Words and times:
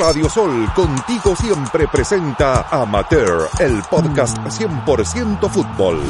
Radio 0.00 0.30
Sol, 0.30 0.66
contigo 0.74 1.36
siempre 1.36 1.86
presenta 1.86 2.66
Amateur, 2.70 3.50
el 3.58 3.82
podcast 3.82 4.38
100% 4.38 5.50
fútbol. 5.50 6.00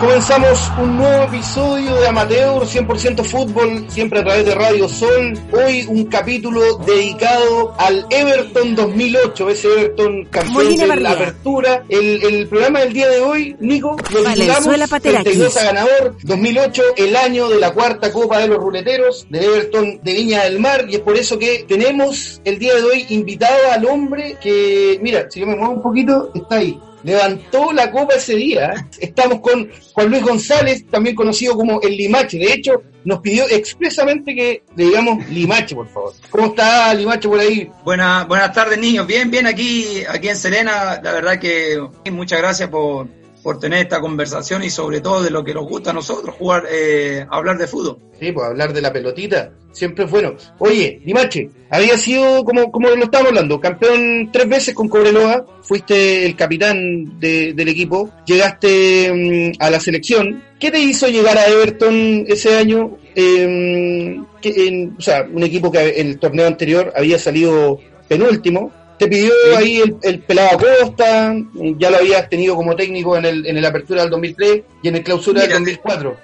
Comenzamos 0.00 0.72
un 0.78 0.96
nuevo 0.96 1.24
episodio 1.24 1.94
de 1.96 2.08
Amateur 2.08 2.62
100% 2.62 3.22
Fútbol, 3.22 3.84
siempre 3.90 4.20
a 4.20 4.24
través 4.24 4.46
de 4.46 4.54
Radio 4.54 4.88
Sol. 4.88 5.38
Hoy 5.52 5.84
un 5.88 6.06
capítulo 6.06 6.78
dedicado 6.78 7.74
al 7.78 8.06
Everton 8.08 8.74
2008, 8.74 9.50
ese 9.50 9.68
Everton 9.68 10.24
campeón 10.30 10.74
de 10.74 10.86
la 10.96 11.10
apertura. 11.10 11.84
El, 11.90 12.22
el, 12.22 12.48
programa 12.48 12.80
del 12.80 12.94
día 12.94 13.10
de 13.10 13.20
hoy, 13.20 13.54
Nico, 13.60 13.94
lo 14.10 14.24
titulamos 14.24 14.90
32 15.02 15.56
a 15.58 15.64
ganador 15.64 16.16
2008, 16.22 16.82
el 16.96 17.14
año 17.14 17.50
de 17.50 17.60
la 17.60 17.72
cuarta 17.72 18.10
Copa 18.10 18.38
de 18.38 18.48
los 18.48 18.56
Ruleteros 18.56 19.26
de 19.28 19.44
Everton 19.44 20.00
de 20.02 20.14
Viña 20.14 20.44
del 20.44 20.60
Mar. 20.60 20.86
Y 20.88 20.94
es 20.94 21.00
por 21.00 21.14
eso 21.18 21.38
que 21.38 21.66
tenemos 21.68 22.40
el 22.44 22.58
día 22.58 22.74
de 22.74 22.82
hoy 22.84 23.06
invitado 23.10 23.70
al 23.70 23.84
hombre 23.84 24.38
que, 24.40 24.98
mira, 25.02 25.30
si 25.30 25.40
yo 25.40 25.46
me 25.46 25.56
muevo 25.56 25.74
un 25.74 25.82
poquito, 25.82 26.30
está 26.34 26.54
ahí 26.54 26.80
levantó 27.02 27.72
la 27.72 27.90
copa 27.90 28.14
ese 28.14 28.34
día. 28.34 28.88
Estamos 28.98 29.40
con 29.40 29.70
Juan 29.92 30.08
Luis 30.10 30.22
González, 30.22 30.84
también 30.90 31.16
conocido 31.16 31.56
como 31.56 31.80
el 31.82 31.96
Limache. 31.96 32.38
De 32.38 32.52
hecho, 32.52 32.82
nos 33.04 33.20
pidió 33.20 33.48
expresamente 33.48 34.34
que 34.34 34.62
le 34.76 34.84
digamos 34.84 35.28
Limache, 35.28 35.74
por 35.74 35.88
favor. 35.88 36.12
¿Cómo 36.30 36.46
está 36.48 36.92
Limache 36.94 37.28
por 37.28 37.40
ahí? 37.40 37.70
Buena, 37.84 38.24
buenas 38.24 38.52
tardes, 38.52 38.78
niños. 38.78 39.06
Bien, 39.06 39.30
bien 39.30 39.46
aquí, 39.46 40.02
aquí 40.08 40.28
en 40.28 40.36
Serena. 40.36 41.00
La 41.02 41.12
verdad 41.12 41.38
que 41.38 41.80
muchas 42.10 42.38
gracias 42.38 42.68
por, 42.68 43.08
por 43.42 43.58
tener 43.58 43.80
esta 43.80 44.00
conversación 44.00 44.62
y 44.64 44.70
sobre 44.70 45.00
todo 45.00 45.22
de 45.22 45.30
lo 45.30 45.44
que 45.44 45.54
nos 45.54 45.66
gusta 45.66 45.90
a 45.90 45.94
nosotros, 45.94 46.34
jugar, 46.36 46.64
eh, 46.70 47.26
hablar 47.30 47.58
de 47.58 47.66
fútbol. 47.66 47.98
Sí, 48.18 48.32
pues 48.32 48.46
hablar 48.46 48.72
de 48.72 48.82
la 48.82 48.92
pelotita, 48.92 49.52
siempre 49.72 50.04
es 50.04 50.10
bueno. 50.10 50.34
Oye, 50.58 51.00
Dimache, 51.04 51.48
había 51.70 51.96
sido, 51.96 52.44
como, 52.44 52.70
como 52.70 52.90
lo 52.90 53.04
estábamos 53.04 53.30
hablando, 53.30 53.60
campeón 53.60 54.30
tres 54.32 54.48
veces 54.48 54.74
con 54.74 54.88
Cobreloa, 54.88 55.46
fuiste 55.62 56.26
el 56.26 56.36
capitán 56.36 57.18
del 57.18 57.68
equipo, 57.68 58.10
llegaste 58.26 59.12
mm, 59.12 59.62
a 59.62 59.70
la 59.70 59.80
selección. 59.80 60.42
¿Qué 60.58 60.70
te 60.70 60.78
hizo 60.78 61.08
llegar 61.08 61.38
a 61.38 61.46
Everton 61.46 62.26
ese 62.28 62.56
año? 62.56 62.98
Em, 63.14 64.22
o 64.22 65.00
sea, 65.00 65.26
un 65.32 65.42
equipo 65.42 65.70
que 65.70 66.00
en 66.00 66.08
el 66.08 66.18
torneo 66.18 66.46
anterior 66.46 66.92
había 66.94 67.18
salido 67.18 67.80
penúltimo, 68.08 68.72
te 69.00 69.08
pidió 69.08 69.32
ahí 69.56 69.80
el, 69.80 69.96
el, 70.02 70.18
pelado 70.20 70.58
Costa, 70.58 71.34
ya 71.78 71.88
lo 71.88 71.96
habías 71.96 72.28
tenido 72.28 72.54
como 72.54 72.76
técnico 72.76 73.16
en 73.16 73.24
el, 73.24 73.46
en 73.46 73.56
el 73.56 73.64
apertura 73.64 74.02
del 74.02 74.10
2003 74.10 74.62
y 74.82 74.88
en 74.88 74.96
el 74.96 75.02
clausura 75.02 75.40
del 75.40 75.52
2004. 75.52 76.16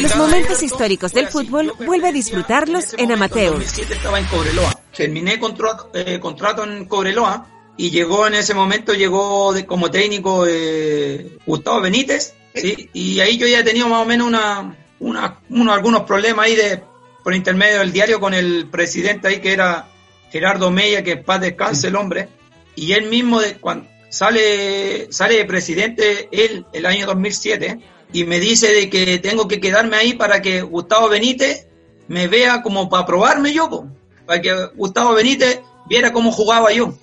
Los 0.00 0.14
momentos 0.14 0.62
históricos 0.62 1.12
del 1.14 1.26
fútbol 1.26 1.72
vuelve 1.84 2.08
a 2.08 2.12
disfrutarlos 2.12 2.94
en 2.96 3.10
amateur. 3.10 3.54
2007 3.54 3.94
estaba 3.94 4.20
en 4.20 4.26
Cobreloa. 4.26 4.72
Terminé 4.96 5.40
contrato, 5.40 5.90
eh, 5.94 6.20
contrato 6.20 6.62
en 6.62 6.84
Cobreloa 6.84 7.48
y 7.76 7.90
llegó 7.90 8.28
en 8.28 8.34
ese 8.34 8.54
momento, 8.54 8.94
llegó 8.94 9.52
como 9.66 9.90
técnico 9.90 10.46
eh, 10.46 11.38
Gustavo 11.44 11.80
Benítez. 11.80 12.34
¿sí? 12.54 12.88
Y 12.92 13.18
ahí 13.18 13.36
yo 13.36 13.48
ya 13.48 13.60
he 13.60 13.64
tenido 13.64 13.88
más 13.88 14.00
o 14.00 14.06
menos 14.06 14.28
una, 14.28 14.76
una, 15.00 15.40
uno, 15.50 15.72
algunos 15.72 16.02
problemas 16.02 16.46
ahí 16.46 16.54
de 16.54 16.84
por 17.24 17.34
intermedio 17.34 17.80
del 17.80 17.90
diario 17.90 18.20
con 18.20 18.32
el 18.32 18.68
presidente 18.70 19.26
ahí 19.26 19.40
que 19.40 19.52
era 19.52 19.88
Gerardo 20.32 20.70
Meya, 20.70 21.04
que 21.04 21.18
paz 21.18 21.40
descanse 21.40 21.88
el 21.88 21.96
hombre, 21.96 22.28
y 22.74 22.92
él 22.92 23.08
mismo 23.08 23.40
cuando 23.60 23.86
sale, 24.08 25.12
sale 25.12 25.36
de 25.36 25.44
presidente 25.44 26.28
él 26.32 26.66
el 26.72 26.86
año 26.86 27.06
2007 27.06 27.78
y 28.12 28.24
me 28.24 28.40
dice 28.40 28.72
de 28.72 28.90
que 28.90 29.18
tengo 29.18 29.46
que 29.48 29.60
quedarme 29.60 29.96
ahí 29.96 30.14
para 30.14 30.42
que 30.42 30.62
Gustavo 30.62 31.08
Benítez 31.08 31.66
me 32.08 32.28
vea 32.28 32.62
como 32.62 32.88
para 32.88 33.06
probarme 33.06 33.52
yo, 33.52 33.86
para 34.26 34.40
que 34.40 34.52
Gustavo 34.74 35.14
Benítez 35.14 35.60
viera 35.86 36.12
cómo 36.12 36.32
jugaba 36.32 36.72
yo. 36.72 36.94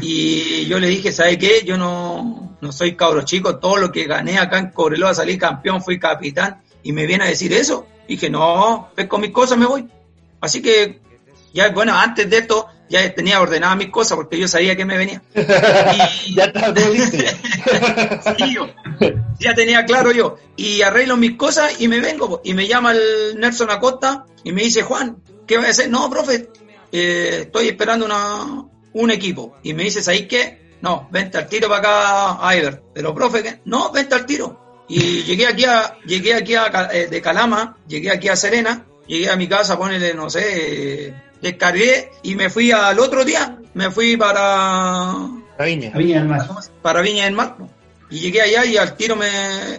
Y 0.00 0.66
yo 0.66 0.78
le 0.78 0.88
dije, 0.88 1.12
¿sabe 1.12 1.38
qué? 1.38 1.62
Yo 1.64 1.76
no, 1.76 2.56
no 2.60 2.72
soy 2.72 2.96
cabro 2.96 3.22
chico, 3.22 3.58
todo 3.58 3.76
lo 3.76 3.92
que 3.92 4.04
gané 4.04 4.38
acá 4.38 4.58
en 4.58 4.70
Cobreloa, 4.70 5.14
salí 5.14 5.38
campeón, 5.38 5.82
fui 5.82 5.98
capitán, 5.98 6.62
y 6.82 6.92
me 6.92 7.06
viene 7.06 7.24
a 7.24 7.28
decir 7.28 7.52
eso. 7.52 7.86
dije, 8.08 8.30
no, 8.30 8.90
pues 8.94 9.06
con 9.06 9.20
mis 9.20 9.30
cosas 9.30 9.58
me 9.58 9.66
voy. 9.66 9.86
Así 10.40 10.62
que, 10.62 11.00
ya, 11.54 11.70
bueno, 11.70 11.96
antes 11.96 12.28
de 12.28 12.38
esto, 12.38 12.66
ya 12.88 13.14
tenía 13.14 13.40
ordenadas 13.40 13.76
mis 13.76 13.90
cosas 13.90 14.16
porque 14.16 14.38
yo 14.38 14.48
sabía 14.48 14.76
que 14.76 14.84
me 14.84 14.98
venía. 14.98 15.22
Y, 16.26 16.34
ya 16.34 16.44
estaba 16.44 16.74
ya 19.38 19.54
tenía 19.54 19.84
claro 19.84 20.10
yo. 20.10 20.36
Y 20.56 20.82
arreglo 20.82 21.16
mis 21.16 21.36
cosas 21.36 21.80
y 21.80 21.86
me 21.86 22.00
vengo. 22.00 22.40
Y 22.44 22.54
me 22.54 22.66
llama 22.66 22.92
el 22.92 23.38
Nelson 23.38 23.70
Acosta 23.70 24.26
y 24.42 24.50
me 24.52 24.62
dice, 24.62 24.82
Juan, 24.82 25.22
¿qué 25.46 25.56
voy 25.56 25.66
a 25.66 25.70
hacer? 25.70 25.88
No, 25.88 26.10
profe, 26.10 26.48
eh, 26.90 27.42
estoy 27.42 27.68
esperando 27.68 28.04
una, 28.04 28.64
un 28.92 29.10
equipo. 29.12 29.54
Y 29.62 29.74
me 29.74 29.84
dice, 29.84 30.10
¿ahí 30.10 30.26
qué? 30.26 30.74
No, 30.82 31.08
vente 31.12 31.38
al 31.38 31.46
tiro 31.46 31.68
para 31.68 31.78
acá 31.78 32.48
a 32.48 32.56
Ever. 32.56 32.82
Pero, 32.92 33.14
profe, 33.14 33.44
¿qué? 33.44 33.60
No, 33.64 33.92
vente 33.92 34.16
al 34.16 34.26
tiro. 34.26 34.84
Y 34.88 35.22
llegué 35.22 35.46
aquí 35.46 35.64
a, 35.64 35.98
llegué 36.04 36.34
aquí 36.34 36.56
a, 36.56 36.90
eh, 36.92 37.06
de 37.06 37.22
Calama, 37.22 37.78
llegué 37.86 38.10
aquí 38.10 38.28
a 38.28 38.36
Serena, 38.36 38.84
llegué 39.06 39.30
a 39.30 39.36
mi 39.36 39.48
casa, 39.48 39.78
ponele, 39.78 40.12
no 40.14 40.28
sé, 40.28 41.14
descargué 41.44 42.10
y 42.22 42.34
me 42.34 42.50
fui 42.50 42.72
al 42.72 42.98
otro 42.98 43.24
día, 43.24 43.58
me 43.74 43.90
fui 43.90 44.16
para... 44.16 45.14
Para 45.56 45.68
Viña. 45.68 45.90
del 45.90 46.24
Mar. 46.24 46.48
Para 46.82 47.00
Viña 47.02 47.24
del 47.24 47.34
Mar. 47.34 47.56
Y 48.10 48.18
llegué 48.18 48.42
allá 48.42 48.64
y 48.64 48.76
al 48.76 48.96
tiro 48.96 49.14
me 49.14 49.28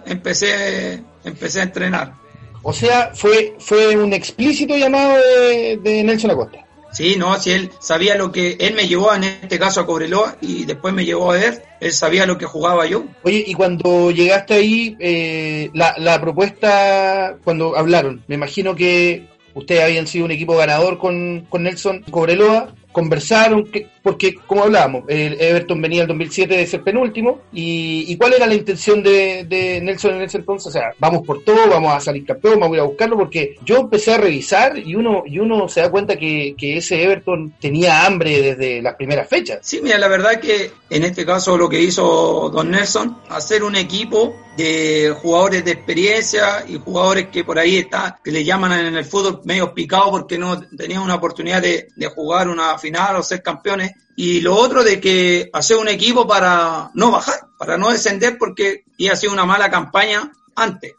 empecé, 0.05 1.01
empecé 1.23 1.59
a 1.59 1.63
entrenar. 1.63 2.13
O 2.61 2.71
sea, 2.71 3.11
fue, 3.13 3.55
fue 3.59 3.95
un 3.97 4.13
explícito 4.13 4.75
llamado 4.77 5.17
de, 5.17 5.79
de 5.83 6.03
Nelson 6.03 6.31
Acosta. 6.31 6.59
Sí, 6.91 7.15
no, 7.17 7.37
si 7.39 7.51
él 7.51 7.71
sabía 7.79 8.15
lo 8.15 8.31
que, 8.31 8.55
él 8.57 8.73
me 8.73 8.87
llevó 8.87 9.13
en 9.13 9.25
este 9.25 9.59
caso 9.59 9.81
a 9.81 9.85
Cobreloa 9.85 10.37
y 10.39 10.63
después 10.63 10.93
me 10.93 11.03
llevó 11.03 11.31
a 11.33 11.35
ver, 11.35 11.65
él 11.81 11.91
sabía 11.91 12.25
lo 12.25 12.37
que 12.37 12.45
jugaba 12.45 12.85
yo. 12.85 13.03
Oye, 13.23 13.43
y 13.45 13.53
cuando 13.53 14.11
llegaste 14.11 14.53
ahí, 14.53 14.95
eh, 14.99 15.69
la, 15.73 15.93
la 15.97 16.21
propuesta, 16.21 17.35
cuando 17.43 17.77
hablaron, 17.77 18.23
me 18.27 18.35
imagino 18.35 18.75
que 18.75 19.27
ustedes 19.55 19.83
habían 19.83 20.05
sido 20.05 20.25
un 20.25 20.31
equipo 20.31 20.55
ganador 20.55 20.99
con, 20.99 21.47
con 21.49 21.63
Nelson 21.63 22.03
Cobreloa, 22.11 22.75
conversaron, 22.91 23.67
porque 24.05 24.35
como 24.35 24.61
hablábamos, 24.61 25.03
el 25.07 25.35
Everton 25.41 25.81
venía 25.81 26.03
el 26.03 26.07
2007 26.07 26.57
de 26.57 26.67
ser 26.67 26.83
penúltimo, 26.83 27.41
y, 27.51 28.15
cuál 28.17 28.33
era 28.33 28.45
la 28.45 28.53
intención 28.53 29.01
de, 29.01 29.79
Nelson 29.81 30.13
en 30.13 30.21
ese 30.21 30.37
entonces, 30.37 30.67
o 30.67 30.71
sea, 30.71 30.91
vamos 30.99 31.25
por 31.25 31.43
todo, 31.43 31.67
vamos 31.67 31.91
a 31.91 31.99
salir 31.99 32.23
campeón, 32.23 32.59
vamos 32.59 32.75
a 32.75 32.77
ir 32.77 32.81
a 32.81 32.85
buscarlo, 32.85 33.17
porque 33.17 33.55
yo 33.65 33.77
empecé 33.77 34.13
a 34.13 34.17
revisar 34.17 34.77
y 34.77 34.93
uno, 34.93 35.23
y 35.25 35.39
uno 35.39 35.67
se 35.67 35.81
da 35.81 35.89
cuenta 35.89 36.17
que, 36.17 36.53
ese 36.59 37.01
Everton 37.01 37.55
tenía 37.59 38.05
hambre 38.05 38.41
desde 38.41 38.81
las 38.81 38.93
primeras 38.93 39.27
fechas. 39.27 39.59
Sí, 39.63 39.79
mira, 39.81 39.97
la 39.97 40.07
verdad 40.07 40.39
que 40.39 40.71
en 40.91 41.03
este 41.03 41.25
caso 41.25 41.57
lo 41.57 41.67
que 41.67 41.81
hizo 41.81 42.51
Don 42.53 42.69
Nelson, 42.69 43.21
hacer 43.29 43.63
un 43.63 43.75
equipo 43.75 44.35
de 44.57 45.15
jugadores 45.21 45.65
de 45.65 45.71
experiencia 45.71 46.65
y 46.67 46.77
jugadores 46.77 47.27
que 47.29 47.43
por 47.43 47.59
ahí 47.59 47.77
está, 47.77 48.19
que 48.23 48.31
le 48.31 48.43
llaman 48.43 48.71
en 48.85 48.95
el 48.95 49.05
fútbol 49.05 49.41
medio 49.43 49.73
picado 49.73 50.11
porque 50.11 50.37
no 50.37 50.61
tenían 50.61 51.01
una 51.01 51.15
oportunidad 51.15 51.61
de, 51.61 51.89
de 51.95 52.07
jugar 52.07 52.47
una 52.47 52.77
final 52.77 53.17
o 53.17 53.23
ser 53.23 53.41
campeones. 53.41 53.94
Y 54.15 54.41
lo 54.41 54.55
otro 54.55 54.83
de 54.83 55.01
que 55.01 55.49
hacer 55.51 55.77
un 55.77 55.89
equipo 55.89 56.25
para 56.25 56.89
no 56.93 57.11
bajar, 57.11 57.35
para 57.57 57.77
no 57.77 57.91
descender 57.91 58.37
porque 58.37 58.85
iba 58.97 59.15
sido 59.15 59.33
una 59.33 59.45
mala 59.45 59.69
campaña 59.69 60.31
antes. 60.55 60.93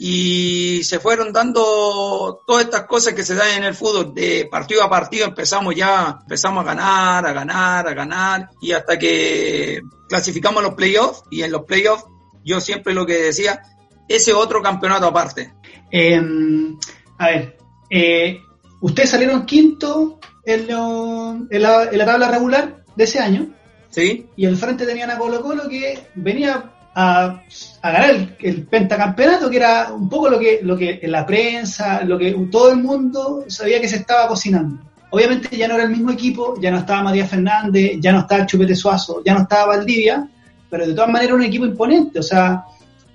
Y 0.00 0.82
se 0.84 1.00
fueron 1.00 1.32
dando 1.32 2.40
todas 2.46 2.64
estas 2.64 2.84
cosas 2.84 3.14
que 3.14 3.24
se 3.24 3.34
dan 3.34 3.58
en 3.58 3.64
el 3.64 3.74
fútbol, 3.74 4.14
de 4.14 4.48
partido 4.50 4.82
a 4.82 4.90
partido 4.90 5.26
empezamos 5.26 5.74
ya, 5.74 6.18
empezamos 6.20 6.62
a 6.62 6.66
ganar, 6.68 7.26
a 7.26 7.32
ganar, 7.32 7.88
a 7.88 7.94
ganar, 7.94 8.50
y 8.60 8.72
hasta 8.72 8.96
que 8.96 9.80
clasificamos 10.08 10.62
los 10.62 10.74
playoffs, 10.74 11.22
y 11.30 11.42
en 11.42 11.50
los 11.50 11.64
playoffs 11.64 12.04
yo 12.44 12.60
siempre 12.60 12.94
lo 12.94 13.04
que 13.06 13.14
decía, 13.14 13.60
ese 14.08 14.32
otro 14.32 14.62
campeonato 14.62 15.06
aparte. 15.06 15.52
Em, 15.90 16.78
a 17.18 17.26
ver, 17.26 17.58
eh, 17.90 18.40
ustedes 18.80 19.10
salieron 19.10 19.46
quinto 19.46 20.20
en, 20.54 21.62
la, 21.62 22.04
tabla 22.06 22.30
regular 22.30 22.76
de 22.96 23.04
ese 23.04 23.18
año. 23.18 23.50
Sí. 23.90 24.26
Y 24.36 24.46
al 24.46 24.56
frente 24.56 24.86
tenían 24.86 25.10
a 25.10 25.18
Colo 25.18 25.42
Colo 25.42 25.68
que 25.68 25.98
venía 26.14 26.72
a, 26.94 27.42
ganar 27.82 28.36
el, 28.40 28.66
pentacampeonato, 28.66 29.50
que 29.50 29.56
era 29.56 29.92
un 29.92 30.08
poco 30.08 30.28
lo 30.28 30.38
que, 30.38 30.60
lo 30.62 30.76
que 30.76 31.00
en 31.02 31.12
la 31.12 31.24
prensa, 31.24 32.02
lo 32.04 32.18
que 32.18 32.32
todo 32.50 32.70
el 32.70 32.78
mundo 32.78 33.44
sabía 33.48 33.80
que 33.80 33.88
se 33.88 33.96
estaba 33.96 34.26
cocinando. 34.28 34.82
obviamente 35.10 35.56
ya 35.56 35.68
no 35.68 35.74
era 35.74 35.84
el 35.84 35.90
mismo 35.90 36.10
equipo, 36.10 36.54
ya 36.60 36.70
no 36.70 36.78
estaba 36.78 37.02
Matías 37.02 37.30
Fernández, 37.30 37.98
ya 38.00 38.12
no 38.12 38.20
estaba 38.20 38.46
Chupete 38.46 38.74
Suazo, 38.74 39.22
ya 39.24 39.34
no 39.34 39.42
estaba 39.42 39.76
Valdivia, 39.76 40.28
pero 40.68 40.86
de 40.86 40.94
todas 40.94 41.08
maneras 41.08 41.28
era 41.28 41.34
un 41.36 41.44
equipo 41.44 41.66
imponente, 41.66 42.18
o 42.18 42.22
sea, 42.22 42.64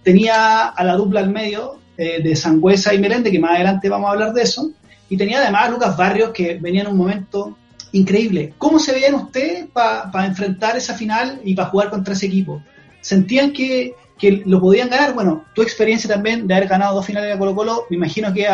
tenía 0.01 0.69
a 0.69 0.83
la 0.83 0.95
dupla 0.95 1.19
al 1.19 1.29
medio 1.29 1.79
eh, 1.97 2.21
de 2.23 2.35
Sangüesa 2.35 2.93
y 2.93 2.99
Merende, 2.99 3.31
que 3.31 3.39
más 3.39 3.51
adelante 3.51 3.89
vamos 3.89 4.09
a 4.09 4.13
hablar 4.13 4.33
de 4.33 4.41
eso, 4.41 4.71
y 5.09 5.17
tenía 5.17 5.39
además 5.39 5.67
a 5.67 5.69
Lucas 5.69 5.97
Barrios, 5.97 6.31
que 6.31 6.55
venía 6.55 6.81
en 6.81 6.87
un 6.87 6.97
momento 6.97 7.57
increíble. 7.91 8.53
¿Cómo 8.57 8.79
se 8.79 8.91
veían 8.91 9.15
ustedes 9.15 9.67
para 9.71 10.25
enfrentar 10.25 10.75
esa 10.75 10.95
final 10.95 11.41
y 11.43 11.55
para 11.55 11.69
jugar 11.69 11.89
contra 11.89 12.13
ese 12.13 12.25
equipo? 12.25 12.61
¿Sentían 13.01 13.53
que, 13.53 13.95
que, 14.17 14.43
lo 14.45 14.59
podían 14.59 14.89
ganar? 14.89 15.13
Bueno, 15.13 15.45
tu 15.53 15.61
experiencia 15.61 16.09
también 16.09 16.47
de 16.47 16.55
haber 16.55 16.67
ganado 16.67 16.95
dos 16.95 17.05
finales 17.05 17.31
de 17.31 17.37
Colo 17.37 17.55
Colo, 17.55 17.85
me 17.89 17.97
imagino 17.97 18.33
que, 18.33 18.47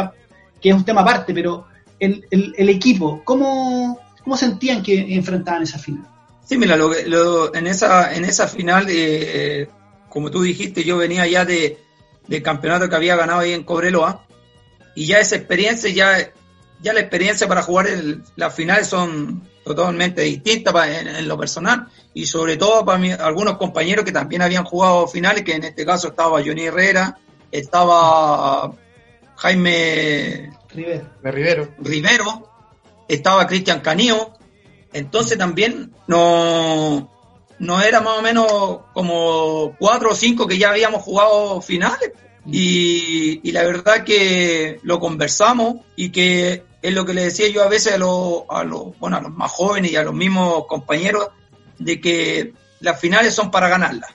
que 0.62 0.70
es 0.70 0.76
un 0.76 0.84
tema 0.84 1.02
aparte, 1.02 1.34
pero 1.34 1.66
el, 2.00 2.26
el, 2.32 2.70
equipo, 2.70 3.22
¿cómo, 3.24 4.00
¿cómo 4.24 4.38
sentían 4.38 4.84
que 4.84 5.14
enfrentaban 5.16 5.64
esa 5.64 5.80
final? 5.80 6.06
Sí, 6.46 6.58
mira, 6.58 6.76
lo, 6.76 7.54
en, 7.54 7.68
esa, 7.68 8.14
en 8.14 8.26
esa 8.26 8.48
final, 8.48 8.88
eh, 8.90 9.68
como 10.10 10.32
tú 10.32 10.42
dijiste, 10.42 10.84
yo 10.84 10.98
venía 10.98 11.28
ya 11.28 11.46
de, 11.46 11.78
del 12.28 12.42
campeonato 12.42 12.90
que 12.90 12.96
había 12.96 13.16
ganado 13.16 13.42
ahí 13.42 13.54
en 13.54 13.64
Cobreloa, 13.64 14.26
y 14.96 15.06
ya 15.06 15.20
esa 15.20 15.36
experiencia, 15.36 15.90
ya, 15.92 16.32
ya 16.82 16.94
la 16.94 17.02
experiencia 17.02 17.48
para 17.48 17.62
jugar 17.62 17.88
el, 17.88 18.24
las 18.36 18.54
finales 18.54 18.88
son 18.88 19.48
totalmente 19.64 20.22
distintas 20.22 20.74
en, 20.88 21.28
lo 21.28 21.38
personal, 21.38 21.88
y 22.14 22.26
sobre 22.26 22.58
todo 22.58 22.84
para 22.84 23.16
algunos 23.24 23.58
compañeros 23.58 24.06
que 24.06 24.12
también 24.12 24.42
habían 24.42 24.64
jugado 24.64 25.08
finales, 25.08 25.44
que 25.44 25.54
en 25.54 25.64
este 25.64 25.86
caso 25.86 26.10
estaba 26.10 26.42
Johnny 26.44 26.66
Herrera, 26.66 27.20
estaba 27.52 28.74
Jaime 29.36 30.52
Rivero. 31.22 31.70
Rivero, 31.80 32.50
estaba 33.08 33.46
Cristian 33.46 33.82
Canío, 33.82 34.34
entonces 34.92 35.38
también 35.38 35.94
no, 36.08 37.12
no 37.60 37.82
era 37.82 38.02
más 38.02 38.20
o 38.20 38.22
menos 38.22 38.48
como 38.94 39.76
cuatro 39.78 40.12
o 40.12 40.16
cinco 40.16 40.48
que 40.48 40.58
ya 40.58 40.70
habíamos 40.70 41.04
jugado 41.04 41.62
finales. 41.62 42.12
Y, 42.52 43.52
la 43.52 43.64
verdad 43.64 44.04
que 44.04 44.80
lo 44.82 45.00
conversamos 45.00 45.78
y 45.96 46.10
que 46.10 46.64
es 46.82 46.94
lo 46.94 47.06
que 47.06 47.14
le 47.14 47.24
decía 47.24 47.50
yo 47.50 47.64
a 47.64 47.70
veces 47.70 47.94
a 47.94 47.98
los, 47.98 48.44
a 48.50 48.64
los, 48.64 48.98
bueno, 49.00 49.18
a 49.18 49.22
los 49.22 49.32
más 49.32 49.52
jóvenes 49.52 49.92
y 49.92 49.96
a 49.96 50.04
los 50.04 50.14
mismos 50.14 50.66
compañeros, 50.68 51.30
de 51.78 52.00
que 52.00 52.54
las 52.80 53.00
finales 53.00 53.34
son 53.34 53.52
para 53.52 53.70
ganarlas, 53.70 54.12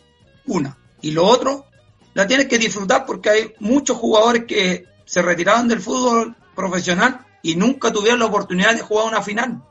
una. 0.46 0.76
Y 1.00 1.10
lo 1.10 1.26
otro, 1.26 1.66
la 2.14 2.26
tienes 2.26 2.46
que 2.46 2.58
disfrutar 2.58 3.04
porque 3.04 3.30
hay 3.30 3.54
muchos 3.60 3.96
jugadores 3.98 4.44
que 4.44 4.86
se 5.04 5.22
retiraron 5.22 5.68
del 5.68 5.80
fútbol 5.80 6.36
profesional 6.54 7.26
y 7.42 7.56
nunca 7.56 7.92
tuvieron 7.92 8.20
la 8.20 8.26
oportunidad 8.26 8.74
de 8.74 8.80
jugar 8.80 9.08
una 9.08 9.22
final. 9.22 9.62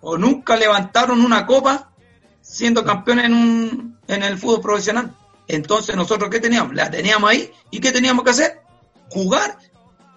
O 0.00 0.16
nunca 0.16 0.56
levantaron 0.56 1.24
una 1.24 1.46
copa 1.46 1.92
siendo 2.40 2.84
campeones 2.84 3.26
en, 3.26 3.34
un, 3.34 3.98
en 4.08 4.22
el 4.22 4.38
fútbol 4.38 4.60
profesional. 4.60 5.14
Entonces 5.46 5.94
nosotros 5.94 6.30
¿qué 6.30 6.40
teníamos? 6.40 6.74
La 6.74 6.90
teníamos 6.90 7.30
ahí 7.30 7.52
y 7.70 7.80
¿qué 7.80 7.92
teníamos 7.92 8.24
que 8.24 8.30
hacer? 8.30 8.62
Jugar 9.10 9.58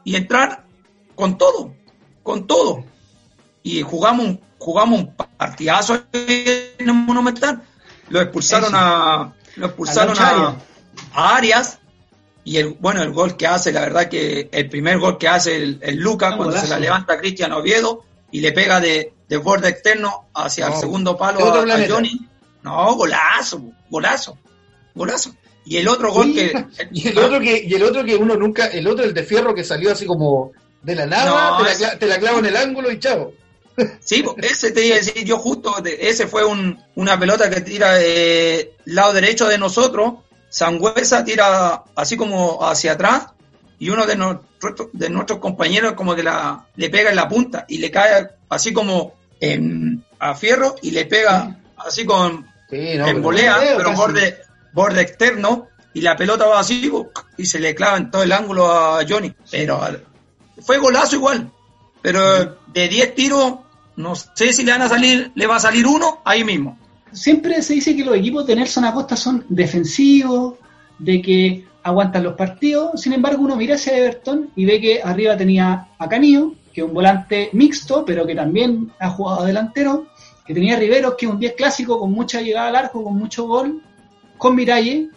y 0.03 0.15
entrar 0.15 0.65
con 1.15 1.37
todo, 1.37 1.75
con 2.23 2.47
todo. 2.47 2.85
Y 3.61 3.81
jugamos 3.81 4.25
un, 4.25 4.41
jugamos 4.57 4.99
un 4.99 5.15
partidazo 5.15 6.03
en 6.11 6.73
el 6.79 6.93
Monumental. 6.93 7.61
Lo 8.09 8.21
expulsaron 8.21 8.71
a 8.73 9.33
lo 9.55 9.67
expulsaron 9.67 10.17
a, 10.19 10.55
a 11.13 11.35
Arias 11.35 11.79
y 12.43 12.57
el, 12.57 12.75
bueno, 12.79 13.01
el 13.01 13.11
gol 13.11 13.37
que 13.37 13.47
hace, 13.47 13.71
la 13.71 13.81
verdad 13.81 14.09
que 14.09 14.49
el 14.51 14.69
primer 14.69 14.99
gol 14.99 15.17
que 15.17 15.27
hace 15.27 15.55
el, 15.55 15.79
el 15.81 15.97
Lucas, 15.97 16.35
cuando 16.35 16.57
se 16.57 16.67
la 16.67 16.79
levanta 16.79 17.17
Cristian 17.17 17.53
Oviedo 17.53 18.03
y 18.31 18.41
le 18.41 18.51
pega 18.51 18.81
de, 18.81 19.13
de 19.29 19.37
borde 19.37 19.69
externo 19.69 20.25
hacia 20.33 20.67
el 20.67 20.73
segundo 20.73 21.17
palo 21.17 21.39
a, 21.39 21.87
Johnny. 21.87 22.27
No, 22.63 22.95
golazo, 22.95 23.61
golazo, 23.89 24.37
golazo. 24.95 25.35
Y 25.65 25.77
el 25.77 25.87
otro 25.87 26.11
gol 26.11 26.33
que. 26.33 26.51
Y 26.91 27.07
el 27.07 27.17
otro 27.17 27.39
que, 27.39 27.63
y 27.65 27.73
el 27.73 27.83
otro 27.83 28.03
que 28.03 28.15
uno 28.15 28.35
nunca, 28.35 28.67
el 28.67 28.87
otro, 28.87 29.05
el 29.05 29.13
de 29.13 29.23
fierro 29.23 29.55
que 29.55 29.63
salió 29.63 29.91
así 29.91 30.05
como 30.05 30.51
de 30.83 30.95
la 30.95 31.05
nada, 31.05 31.57
te, 31.97 32.05
la, 32.05 32.19
clavo 32.19 32.39
en 32.39 32.45
el 32.45 32.57
ángulo 32.57 32.91
y 32.91 32.99
chavo. 32.99 33.33
Sí, 34.01 34.23
ese 34.37 34.71
te 34.71 34.85
iba 34.85 34.97
a 34.97 34.99
decir, 34.99 35.23
yo 35.25 35.39
justo, 35.39 35.75
ese 35.83 36.27
fue 36.27 36.45
un, 36.45 36.79
una 36.93 37.19
pelota 37.19 37.49
que 37.49 37.61
tira 37.61 37.93
de 37.93 38.75
lado 38.85 39.13
derecho 39.13 39.47
de 39.47 39.57
nosotros, 39.57 40.15
Sangüesa 40.49 41.25
tira 41.25 41.83
así 41.95 42.15
como 42.15 42.63
hacia 42.63 42.91
atrás 42.91 43.29
y 43.79 43.89
uno 43.89 44.05
de, 44.05 44.15
nuestros, 44.15 44.89
de 44.93 45.09
nuestros 45.09 45.39
compañeros 45.39 45.93
como 45.93 46.15
que 46.15 46.21
la, 46.21 46.67
le 46.75 46.91
pega 46.91 47.09
en 47.09 47.15
la 47.15 47.27
punta 47.27 47.65
y 47.67 47.79
le 47.79 47.89
cae 47.89 48.29
así 48.49 48.71
como 48.71 49.15
en, 49.39 50.05
a 50.19 50.35
fierro 50.35 50.75
y 50.83 50.91
le 50.91 51.05
pega 51.05 51.57
así 51.77 52.05
con 52.05 52.45
en 52.69 53.21
volea, 53.21 53.59
pero 53.77 53.93
borde, 53.93 54.37
borde 54.73 55.01
externo 55.01 55.69
y 55.93 56.01
la 56.01 56.15
pelota 56.15 56.45
va 56.45 56.59
así 56.59 56.91
y 57.37 57.45
se 57.45 57.59
le 57.59 57.75
clava 57.75 57.97
en 57.97 58.11
todo 58.11 58.23
el 58.23 58.31
ángulo 58.31 58.71
a 58.71 59.01
Johnny. 59.07 59.33
Pero 59.49 59.81
fue 60.65 60.77
golazo 60.77 61.15
igual. 61.15 61.51
Pero 62.01 62.57
de 62.73 62.87
10 62.89 63.15
tiros, 63.15 63.55
no 63.95 64.15
sé 64.15 64.53
si 64.53 64.63
le 64.63 64.71
van 64.71 64.81
a 64.81 64.89
salir, 64.89 65.31
le 65.35 65.47
va 65.47 65.57
a 65.57 65.59
salir 65.59 65.85
uno 65.85 66.19
ahí 66.25 66.43
mismo 66.43 66.77
siempre 67.13 67.61
se 67.61 67.75
dice 67.75 67.95
que 67.95 68.03
los 68.03 68.15
equipos 68.15 68.45
de 68.45 68.55
Nelson 68.55 68.85
Acosta 68.85 69.15
son 69.15 69.45
defensivos, 69.47 70.55
de 70.99 71.21
que 71.21 71.65
aguantan 71.83 72.23
los 72.23 72.35
partidos. 72.35 73.01
Sin 73.01 73.13
embargo, 73.13 73.43
uno 73.43 73.55
mira 73.55 73.75
hacia 73.75 73.97
Everton 73.97 74.49
y 74.55 74.65
ve 74.65 74.81
que 74.81 75.01
arriba 75.01 75.37
tenía 75.37 75.87
a 75.97 76.09
Canillo, 76.09 76.53
que 76.73 76.81
es 76.81 76.87
un 76.87 76.93
volante 76.93 77.49
mixto, 77.53 78.03
pero 78.05 78.25
que 78.25 78.35
también 78.35 78.91
ha 78.99 79.09
jugado 79.09 79.45
delantero, 79.45 80.07
que 80.45 80.53
tenía 80.53 80.77
Riveros, 80.77 81.15
que 81.17 81.25
es 81.25 81.31
un 81.31 81.39
10 81.39 81.53
clásico 81.53 81.99
con 81.99 82.11
mucha 82.11 82.41
llegada 82.41 82.69
al 82.69 82.75
arco, 82.75 83.03
con 83.03 83.15
mucho 83.15 83.47
gol, 83.47 83.81
con 84.37 84.55
Miralle, 84.55 85.09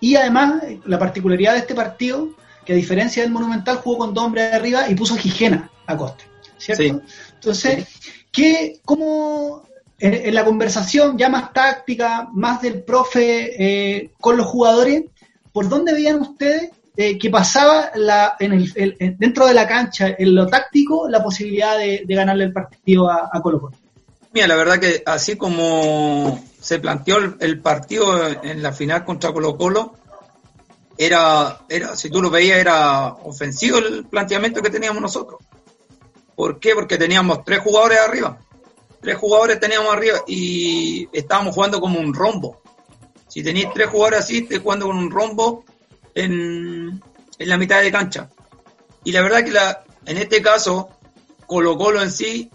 y 0.00 0.14
además 0.14 0.62
la 0.84 0.98
particularidad 0.98 1.54
de 1.54 1.58
este 1.60 1.74
partido, 1.74 2.30
que 2.66 2.72
a 2.72 2.76
diferencia 2.76 3.22
del 3.22 3.32
Monumental 3.32 3.76
jugó 3.76 3.98
con 3.98 4.12
dos 4.12 4.24
hombres 4.24 4.52
arriba 4.52 4.90
y 4.90 4.94
puso 4.94 5.14
a 5.14 5.18
Gijena 5.18 5.70
a 5.86 5.96
Costa, 5.96 6.24
¿cierto? 6.58 7.00
Entonces, 7.34 7.86
¿qué, 8.32 8.80
¿cómo 8.84 9.62
en, 9.98 10.34
la 10.34 10.44
conversación 10.44 11.16
ya 11.16 11.28
más 11.28 11.52
táctica, 11.52 12.28
más 12.32 12.60
del 12.60 12.82
profe 12.82 13.54
eh, 13.96 14.10
con 14.20 14.36
los 14.36 14.46
jugadores, 14.46 15.04
¿por 15.52 15.68
dónde 15.68 15.92
veían 15.92 16.20
ustedes 16.20 16.70
eh, 16.96 17.18
que 17.18 17.30
pasaba 17.30 17.92
la, 17.94 18.36
en 18.40 18.52
el, 18.52 19.16
dentro 19.18 19.46
de 19.46 19.54
la 19.54 19.66
cancha, 19.66 20.14
en 20.18 20.34
lo 20.34 20.46
táctico, 20.46 21.08
la 21.08 21.22
posibilidad 21.22 21.78
de, 21.78 22.04
ganarle 22.08 22.44
el 22.44 22.52
partido 22.52 23.10
a, 23.10 23.30
Colo 23.42 23.60
Colo? 23.60 23.76
Mira, 24.32 24.48
la 24.48 24.56
verdad 24.56 24.78
que 24.78 25.02
así 25.06 25.36
como 25.36 26.42
se 26.60 26.78
planteó 26.78 27.18
el, 27.40 27.60
partido 27.60 28.26
en 28.42 28.62
la 28.62 28.72
final 28.72 29.04
contra 29.04 29.32
Colo 29.32 29.56
Colo, 29.56 29.94
era, 30.98 31.60
era, 31.68 31.96
si 31.96 32.10
tú 32.10 32.22
lo 32.22 32.30
veías, 32.30 32.58
era 32.58 33.08
ofensivo 33.24 33.78
el 33.78 34.06
planteamiento 34.06 34.62
que 34.62 34.70
teníamos 34.70 35.02
nosotros. 35.02 35.40
¿Por 36.34 36.58
qué? 36.60 36.74
Porque 36.74 36.98
teníamos 36.98 37.44
tres 37.44 37.60
jugadores 37.60 37.98
arriba 37.98 38.38
tres 39.06 39.18
jugadores 39.18 39.60
teníamos 39.60 39.92
arriba 39.92 40.18
y 40.26 41.08
estábamos 41.12 41.54
jugando 41.54 41.80
como 41.80 42.00
un 42.00 42.12
rombo. 42.12 42.60
Si 43.28 43.40
tenéis 43.40 43.68
tres 43.72 43.88
jugadores 43.88 44.18
así, 44.18 44.38
estés 44.38 44.58
jugando 44.58 44.86
con 44.86 44.96
un 44.96 45.12
rombo 45.12 45.64
en, 46.12 47.00
la 47.38 47.56
mitad 47.56 47.82
de 47.82 47.92
cancha. 47.92 48.28
Y 49.04 49.12
la 49.12 49.22
verdad 49.22 49.44
que 49.44 49.52
la, 49.52 49.84
en 50.06 50.16
este 50.16 50.42
caso, 50.42 50.88
Colo 51.46 51.78
Colo 51.78 52.02
en 52.02 52.10
sí 52.10 52.50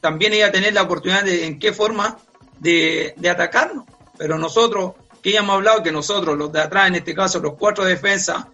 también 0.00 0.32
iba 0.32 0.46
a 0.46 0.52
tener 0.52 0.74
la 0.74 0.82
oportunidad 0.82 1.24
de 1.24 1.46
en 1.46 1.58
qué 1.58 1.72
forma 1.72 2.18
de, 2.60 3.14
de 3.16 3.28
atacarnos. 3.28 3.84
Pero 4.16 4.38
nosotros, 4.38 4.92
que 5.28 5.34
ya 5.34 5.40
hemos 5.40 5.56
hablado, 5.56 5.82
que 5.82 5.92
nosotros, 5.92 6.38
los 6.38 6.50
de 6.50 6.62
atrás, 6.62 6.88
en 6.88 6.94
este 6.94 7.14
caso, 7.14 7.38
los 7.38 7.52
cuatro 7.58 7.84
defensas, 7.84 8.46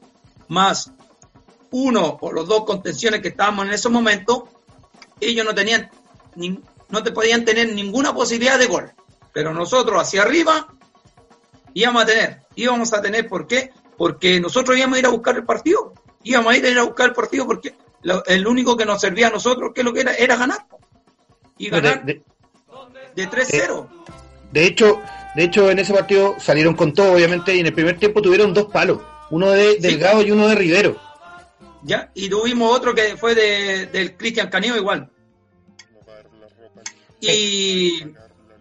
más 0.48 0.90
uno 1.70 2.18
o 2.20 2.32
los 2.32 2.48
dos 2.48 2.64
contenciones 2.64 3.20
que 3.20 3.28
estábamos 3.28 3.66
en 3.66 3.74
esos 3.74 3.92
momentos, 3.92 4.42
ellos 5.20 5.46
no 5.46 5.54
tenían 5.54 5.88
ni, 6.34 6.60
no 6.88 7.02
te 7.04 7.12
podían 7.12 7.44
tener 7.44 7.72
ninguna 7.72 8.12
posibilidad 8.12 8.58
de 8.58 8.66
gol. 8.66 8.92
Pero 9.32 9.54
nosotros 9.54 10.02
hacia 10.02 10.22
arriba 10.22 10.74
íbamos 11.74 12.02
a 12.02 12.06
tener, 12.06 12.40
íbamos 12.56 12.92
a 12.92 13.00
tener, 13.00 13.28
¿por 13.28 13.46
qué? 13.46 13.70
Porque 13.96 14.40
nosotros 14.40 14.76
íbamos 14.76 14.96
a 14.96 14.98
ir 14.98 15.06
a 15.06 15.10
buscar 15.10 15.36
el 15.36 15.44
partido, 15.44 15.94
íbamos 16.24 16.54
a 16.54 16.56
ir 16.56 16.76
a, 16.76 16.82
buscar 16.82 17.10
el 17.10 17.14
partido 17.14 17.46
porque 17.46 17.76
el 18.26 18.46
único 18.48 18.76
que 18.76 18.84
nos 18.84 19.00
servía 19.00 19.28
a 19.28 19.30
nosotros, 19.30 19.70
que 19.72 19.84
lo 19.84 19.92
que 19.92 20.00
era, 20.00 20.14
era 20.14 20.34
ganar. 20.34 20.66
Y 21.56 21.68
ganar 21.68 22.04
de, 22.04 22.20
3-0. 23.14 23.86
De, 24.50 24.66
hecho, 24.66 25.00
de 25.34 25.44
hecho, 25.44 25.70
en 25.70 25.80
ese 25.80 25.92
partido 25.92 26.36
salieron 26.38 26.74
con 26.74 26.94
todo, 26.94 27.12
obviamente, 27.12 27.54
y 27.54 27.60
en 27.60 27.66
el 27.66 27.74
primer 27.74 27.98
tiempo 27.98 28.22
tuvieron 28.22 28.54
dos 28.54 28.66
palos, 28.66 29.00
uno 29.30 29.50
de 29.50 29.78
Delgado 29.78 30.22
y 30.22 30.30
uno 30.30 30.46
de 30.46 30.54
Rivero. 30.54 30.96
Ya, 31.82 32.10
y 32.14 32.28
tuvimos 32.28 32.74
otro 32.74 32.94
que 32.94 33.16
fue 33.16 33.34
de, 33.34 33.86
del 33.86 34.16
Cristian 34.16 34.48
Caneo 34.48 34.76
igual. 34.76 35.10
Y, 37.20 38.04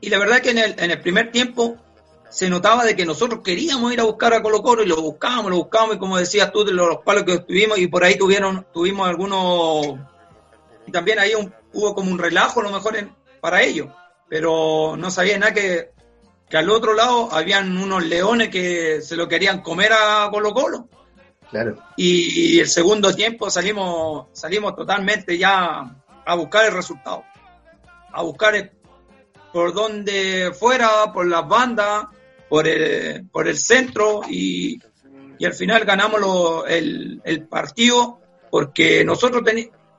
la 0.01 0.19
verdad 0.19 0.41
que 0.41 0.49
en 0.49 0.57
el, 0.57 0.75
en 0.77 0.91
el 0.91 1.01
primer 1.01 1.31
tiempo 1.31 1.77
se 2.29 2.49
notaba 2.49 2.83
de 2.83 2.95
que 2.95 3.05
nosotros 3.05 3.41
queríamos 3.43 3.93
ir 3.93 3.99
a 3.99 4.05
buscar 4.05 4.33
a 4.33 4.41
Colo 4.41 4.63
Colo 4.63 4.81
y 4.81 4.87
lo 4.87 4.99
buscábamos, 4.99 5.51
lo 5.51 5.57
buscábamos 5.57 5.95
y 5.95 5.99
como 5.99 6.17
decías 6.17 6.51
tú, 6.51 6.65
de 6.65 6.73
los, 6.73 6.97
palos 7.05 7.23
que 7.23 7.39
tuvimos 7.39 7.77
y 7.77 7.87
por 7.87 8.03
ahí 8.03 8.17
tuvieron, 8.17 8.65
tuvimos 8.73 9.07
algunos, 9.07 9.99
y 10.87 10.91
también 10.91 11.19
hay 11.19 11.35
un, 11.35 11.53
hubo 11.73 11.93
como 11.93 12.11
un 12.11 12.17
relajo 12.17 12.61
a 12.61 12.63
lo 12.63 12.71
mejor 12.71 12.97
para 13.39 13.61
ellos, 13.61 13.89
pero 14.27 14.95
no 14.97 15.11
sabía 15.11 15.37
nada 15.37 15.53
que, 15.53 15.92
que 16.53 16.57
al 16.59 16.69
otro 16.69 16.93
lado 16.93 17.29
habían 17.31 17.75
unos 17.79 18.05
leones 18.05 18.49
que 18.49 19.01
se 19.01 19.15
lo 19.15 19.27
querían 19.27 19.63
comer 19.63 19.91
a 19.91 20.29
Colo 20.29 20.53
Colo. 20.53 20.87
Claro. 21.49 21.79
Y, 21.97 22.59
el 22.59 22.67
segundo 22.67 23.11
tiempo 23.15 23.49
salimos, 23.49 24.27
salimos 24.33 24.75
totalmente 24.75 25.35
ya 25.35 25.95
a 26.23 26.35
buscar 26.35 26.65
el 26.65 26.73
resultado, 26.73 27.23
a 28.11 28.21
buscar 28.21 28.71
por 29.51 29.73
donde 29.73 30.51
fuera, 30.53 31.11
por 31.11 31.25
las 31.25 31.47
bandas, 31.47 32.05
por 32.47 32.67
el, 32.67 33.27
por 33.31 33.47
el 33.47 33.57
centro 33.57 34.21
y, 34.29 34.79
y 35.39 35.45
al 35.45 35.53
final 35.53 35.85
ganamos 35.85 36.65
el, 36.67 37.19
el, 37.23 37.47
partido 37.47 38.19
porque 38.51 39.03
nosotros 39.03 39.41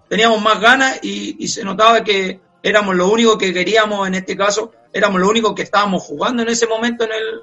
teníamos 0.08 0.40
más 0.40 0.60
ganas 0.60 1.00
y, 1.02 1.34
y, 1.36 1.48
se 1.48 1.64
notaba 1.64 2.04
que 2.04 2.38
éramos 2.62 2.94
lo 2.94 3.10
único 3.10 3.36
que 3.36 3.52
queríamos 3.52 4.06
en 4.06 4.14
este 4.14 4.36
caso, 4.36 4.70
éramos 4.94 5.20
lo 5.20 5.28
único 5.28 5.54
que 5.54 5.62
estábamos 5.62 6.02
jugando 6.02 6.42
en 6.42 6.48
ese 6.48 6.66
momento 6.66 7.04
en 7.04 7.10
el 7.12 7.40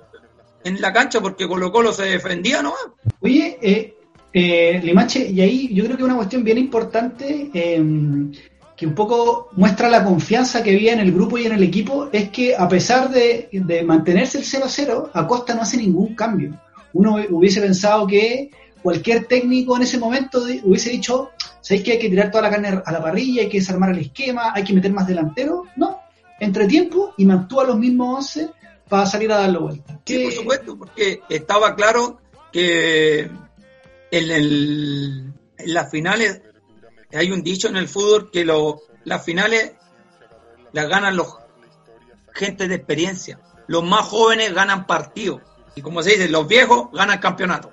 en 0.64 0.80
la 0.82 0.94
cancha 0.94 1.20
porque 1.22 1.48
Colo 1.48 1.72
Colo 1.72 1.92
se 1.92 2.06
defendía 2.06 2.62
¿no? 2.62 2.74
Oye, 3.20 3.58
eh, 3.62 3.98
eh, 4.34 4.80
Limache, 4.84 5.28
y 5.30 5.42
ahí 5.42 5.74
yo 5.74 5.84
creo 5.86 5.98
que 5.98 6.04
una 6.04 6.16
cuestión 6.16 6.44
bien 6.44 6.58
importante 6.58 7.50
em, 7.54 8.32
que 8.78 8.88
un 8.88 8.96
poco 8.96 9.50
muestra 9.54 9.90
la 9.90 10.04
confianza 10.04 10.64
que 10.64 10.76
había 10.76 10.94
en 10.94 11.00
el 11.00 11.12
grupo 11.12 11.38
y 11.38 11.46
en 11.46 11.54
el 11.54 11.64
equipo 11.64 12.10
es 12.12 12.30
que 12.30 12.56
a 12.56 12.68
pesar 12.68 13.10
de, 13.10 13.50
de 13.52 13.84
mantenerse 13.84 14.38
el 14.38 14.46
0-0, 14.46 15.12
Acosta 15.14 15.54
no 15.54 15.62
hace 15.62 15.78
ningún 15.78 16.16
cambio 16.16 16.60
uno 16.94 17.18
hubiese 17.30 17.62
pensado 17.62 18.08
que 18.08 18.52
cualquier 18.82 19.26
técnico 19.26 19.76
en 19.76 19.84
ese 19.84 19.98
momento 19.98 20.44
hubiese 20.64 20.90
dicho, 20.90 21.32
¿sabéis 21.62 21.84
que 21.84 21.92
hay 21.94 22.00
que 22.00 22.10
tirar 22.10 22.32
toda 22.32 22.44
la 22.44 22.50
carne 22.50 22.82
a 22.84 22.92
la 22.92 23.02
parrilla, 23.02 23.44
hay 23.44 23.50
que 23.50 23.60
desarmar 23.60 23.92
el 23.92 24.00
esquema, 24.00 24.54
hay 24.54 24.64
que 24.64 24.74
meter 24.74 24.92
más 24.92 25.08
delantero? 25.08 25.64
No, 25.76 26.01
entre 26.42 26.66
tiempo 26.66 27.14
y 27.18 27.26
mantuvo 27.26 27.62
a 27.62 27.66
los 27.66 27.78
mismos 27.78 28.18
11 28.18 28.50
para 28.90 29.06
salir 29.06 29.32
a 29.32 29.38
darlo 29.38 29.62
vuelta. 29.62 30.02
Sí, 30.04 30.24
por 30.24 30.34
supuesto, 30.34 30.78
porque 30.78 31.22
estaba 31.30 31.76
claro 31.76 32.20
que 32.52 33.30
en, 34.10 34.32
el, 34.32 35.34
las 35.60 35.92
finales, 35.92 36.42
hay 37.14 37.32
un 37.32 37.44
dicho 37.44 37.68
en 37.68 37.76
el 37.78 37.88
fútbol 37.88 38.32
que 38.32 38.44
las 38.44 39.24
finales 39.24 39.74
las 40.74 40.90
ganan 40.90 41.16
los 41.16 41.28
gente 42.34 42.68
de 42.68 42.76
experiencia. 42.76 43.40
Los 43.68 43.84
más 43.84 44.08
jóvenes 44.08 44.52
ganan 44.52 44.88
partidos 44.88 45.42
y 45.76 45.82
como 45.84 46.02
se 46.02 46.12
dice, 46.12 46.28
los 46.28 46.48
viejos 46.48 46.92
ganan 46.92 47.20
campeonato. 47.20 47.72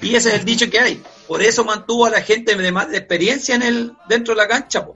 Y 0.00 0.14
ese 0.14 0.30
es 0.30 0.36
el 0.36 0.46
dicho 0.46 0.70
que 0.70 0.80
hay. 0.80 1.02
Por 1.28 1.42
eso 1.42 1.66
mantuvo 1.66 2.06
a 2.06 2.10
la 2.10 2.22
gente 2.22 2.56
de 2.56 2.72
más 2.72 2.94
experiencia 2.94 3.54
en 3.56 3.62
el, 3.62 3.92
dentro 4.08 4.34
de 4.34 4.40
la 4.40 4.48
cancha. 4.48 4.88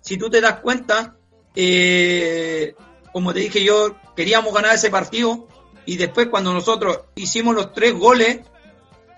Si 0.00 0.16
tú 0.16 0.30
te 0.30 0.40
das 0.40 0.60
cuenta, 0.60 1.17
eh, 1.60 2.76
como 3.12 3.34
te 3.34 3.40
dije 3.40 3.64
yo, 3.64 3.96
queríamos 4.14 4.54
ganar 4.54 4.76
ese 4.76 4.90
partido 4.90 5.48
y 5.86 5.96
después 5.96 6.28
cuando 6.28 6.52
nosotros 6.52 7.00
hicimos 7.16 7.52
los 7.52 7.72
tres 7.72 7.94
goles, 7.94 8.42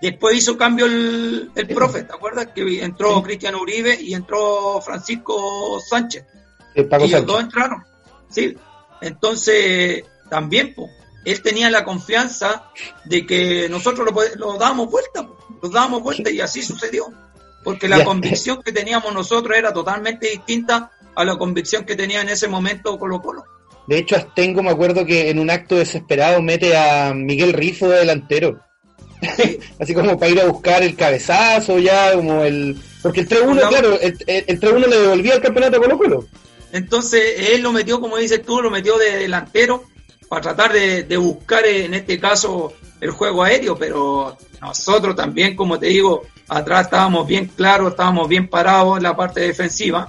después 0.01 0.37
hizo 0.37 0.57
cambio 0.57 0.87
el, 0.87 1.51
el 1.53 1.67
profe, 1.67 2.01
¿te 2.01 2.13
acuerdas? 2.13 2.47
Que 2.47 2.83
entró 2.83 3.21
Cristiano 3.21 3.61
Uribe 3.61 3.95
y 4.01 4.15
entró 4.15 4.81
Francisco 4.81 5.79
Sánchez. 5.87 6.25
y 6.73 7.07
los 7.09 7.25
dos 7.27 7.41
entraron. 7.41 7.83
Sí. 8.27 8.57
Entonces, 9.01 10.03
también, 10.27 10.73
pues, 10.73 10.89
él 11.25 11.43
tenía 11.43 11.69
la 11.69 11.83
confianza 11.83 12.71
de 13.05 13.23
que 13.27 13.69
nosotros 13.69 14.09
lo, 14.11 14.19
lo 14.37 14.57
dábamos 14.57 14.89
vuelta, 14.89 15.29
lo 15.61 15.69
dábamos 15.69 16.01
vuelta 16.01 16.31
y 16.31 16.41
así 16.41 16.63
sucedió. 16.63 17.05
Porque 17.63 17.87
la 17.87 18.03
convicción 18.03 18.63
que 18.63 18.71
teníamos 18.71 19.13
nosotros 19.13 19.55
era 19.55 19.71
totalmente 19.71 20.27
distinta 20.27 20.91
a 21.21 21.25
la 21.25 21.37
convicción 21.37 21.85
que 21.85 21.95
tenía 21.95 22.21
en 22.21 22.29
ese 22.29 22.47
momento 22.47 22.97
Colo 22.97 23.21
Colo. 23.21 23.43
De 23.87 23.97
hecho, 23.97 24.15
Astengo 24.15 24.61
me 24.61 24.69
acuerdo 24.69 25.05
que 25.05 25.29
en 25.29 25.39
un 25.39 25.49
acto 25.49 25.75
desesperado 25.75 26.41
mete 26.41 26.77
a 26.77 27.13
Miguel 27.13 27.53
Rifo 27.53 27.89
de 27.89 27.99
delantero. 27.99 28.59
Así 29.79 29.93
como 29.93 30.17
para 30.17 30.31
ir 30.31 30.41
a 30.41 30.45
buscar 30.45 30.83
el 30.83 30.95
cabezazo 30.95 31.77
ya, 31.79 32.13
como 32.13 32.43
el... 32.43 32.79
Porque 33.01 33.21
el 33.21 33.29
3-1, 33.29 33.69
claro, 33.69 33.99
el, 33.99 34.17
el 34.27 34.59
3-1 34.59 34.87
le 34.87 34.99
devolvía 34.99 35.35
el 35.35 35.41
campeonato 35.41 35.77
a 35.77 35.81
Colo 35.81 35.97
Colo. 35.97 36.25
Entonces, 36.71 37.51
él 37.51 37.61
lo 37.61 37.71
metió, 37.71 37.99
como 37.99 38.17
dices 38.17 38.43
tú, 38.43 38.61
lo 38.61 38.69
metió 38.69 38.97
de 38.97 39.17
delantero 39.17 39.83
para 40.31 40.41
tratar 40.41 40.71
de, 40.71 41.17
buscar 41.17 41.65
en 41.65 41.93
este 41.93 42.17
caso 42.17 42.71
el 43.01 43.11
juego 43.11 43.43
aéreo, 43.43 43.77
pero 43.77 44.37
nosotros 44.61 45.13
también, 45.13 45.57
como 45.57 45.77
te 45.77 45.87
digo, 45.87 46.21
atrás 46.47 46.85
estábamos 46.85 47.27
bien 47.27 47.47
claros, 47.47 47.91
estábamos 47.91 48.29
bien 48.29 48.47
parados 48.47 48.95
en 48.95 49.03
la 49.03 49.13
parte 49.13 49.41
defensiva 49.41 50.07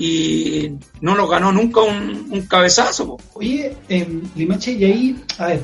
y 0.00 0.72
no 1.00 1.14
nos 1.14 1.30
ganó 1.30 1.52
nunca 1.52 1.82
un, 1.82 2.46
cabezazo. 2.48 3.18
Oye, 3.34 3.76
eh, 3.88 4.22
Limache, 4.34 4.72
y 4.72 4.84
ahí, 4.84 5.24
a 5.38 5.46
ver, 5.46 5.62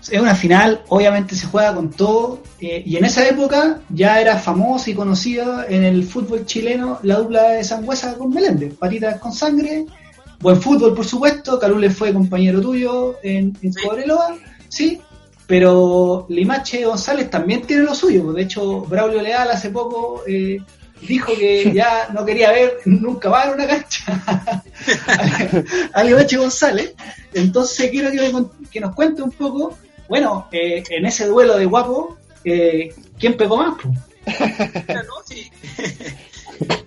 es 0.00 0.20
una 0.20 0.34
final, 0.34 0.82
obviamente 0.88 1.34
se 1.34 1.46
juega 1.46 1.74
con 1.74 1.90
todo, 1.90 2.42
eh, 2.60 2.82
y 2.84 2.96
en 2.96 3.04
esa 3.04 3.26
época 3.26 3.80
ya 3.88 4.20
era 4.20 4.38
famosa 4.38 4.90
y 4.90 4.94
conocida 4.94 5.66
en 5.68 5.84
el 5.84 6.04
fútbol 6.04 6.44
chileno 6.44 6.98
la 7.02 7.16
dupla 7.16 7.42
de 7.50 7.64
Sangüesa 7.64 8.14
con 8.16 8.30
Meléndez, 8.30 8.74
patitas 8.74 9.18
con 9.18 9.32
sangre 9.32 9.86
Buen 10.42 10.60
fútbol, 10.60 10.92
por 10.92 11.04
supuesto. 11.04 11.56
Calule 11.56 11.88
fue 11.88 12.12
compañero 12.12 12.60
tuyo 12.60 13.14
en, 13.22 13.56
en 13.62 13.72
Cobreloa, 13.72 14.36
sí. 14.68 15.00
Pero 15.46 16.26
Limache 16.28 16.84
González 16.84 17.30
también 17.30 17.62
tiene 17.62 17.84
lo 17.84 17.94
suyo. 17.94 18.32
De 18.32 18.42
hecho, 18.42 18.80
Braulio 18.80 19.22
Leal 19.22 19.50
hace 19.50 19.70
poco 19.70 20.22
eh, 20.26 20.58
dijo 21.06 21.34
que 21.36 21.72
ya 21.72 22.08
no 22.12 22.24
quería 22.24 22.52
ver 22.52 22.78
nunca 22.84 23.28
más 23.28 23.46
en 23.46 23.54
una 23.54 23.66
cancha 23.66 24.62
a, 25.92 26.02
Limache 26.04 26.36
González. 26.36 26.94
Entonces 27.34 27.90
quiero 27.90 28.10
que, 28.10 28.80
nos 28.80 28.94
cuente 28.94 29.22
un 29.22 29.32
poco, 29.32 29.76
bueno, 30.08 30.48
eh, 30.52 30.82
en 30.90 31.06
ese 31.06 31.26
duelo 31.26 31.56
de 31.56 31.66
guapo, 31.66 32.16
eh, 32.44 32.94
¿quién 33.18 33.36
pegó 33.36 33.56
más? 33.56 33.74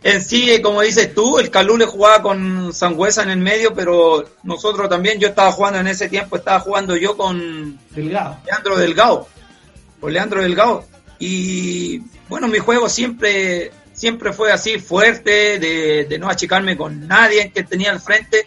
en 0.03 0.23
sí, 0.23 0.61
como 0.61 0.81
dices 0.81 1.13
tú, 1.13 1.39
el 1.39 1.49
Calule 1.49 1.85
jugaba 1.85 2.21
con 2.21 2.73
Sangüesa 2.73 3.23
en 3.23 3.29
el 3.31 3.39
medio, 3.39 3.73
pero 3.73 4.25
nosotros 4.43 4.89
también, 4.89 5.19
yo 5.19 5.27
estaba 5.29 5.51
jugando 5.51 5.79
en 5.79 5.87
ese 5.87 6.07
tiempo, 6.09 6.37
estaba 6.37 6.59
jugando 6.59 6.95
yo 6.95 7.17
con 7.17 7.79
Delgado. 7.91 8.37
Leandro 8.45 8.77
Delgado. 8.77 9.27
Con 9.99 10.13
Leandro 10.13 10.41
Delgado. 10.41 10.85
Y 11.19 12.01
bueno, 12.29 12.47
mi 12.47 12.59
juego 12.59 12.89
siempre, 12.89 13.71
siempre 13.95 14.33
fue 14.33 14.51
así, 14.51 14.77
fuerte, 14.77 15.57
de, 15.57 16.19
no 16.19 16.29
achicarme 16.29 16.77
con 16.77 17.07
nadie 17.07 17.51
que 17.51 17.63
tenía 17.63 17.91
al 17.91 17.99
frente, 17.99 18.45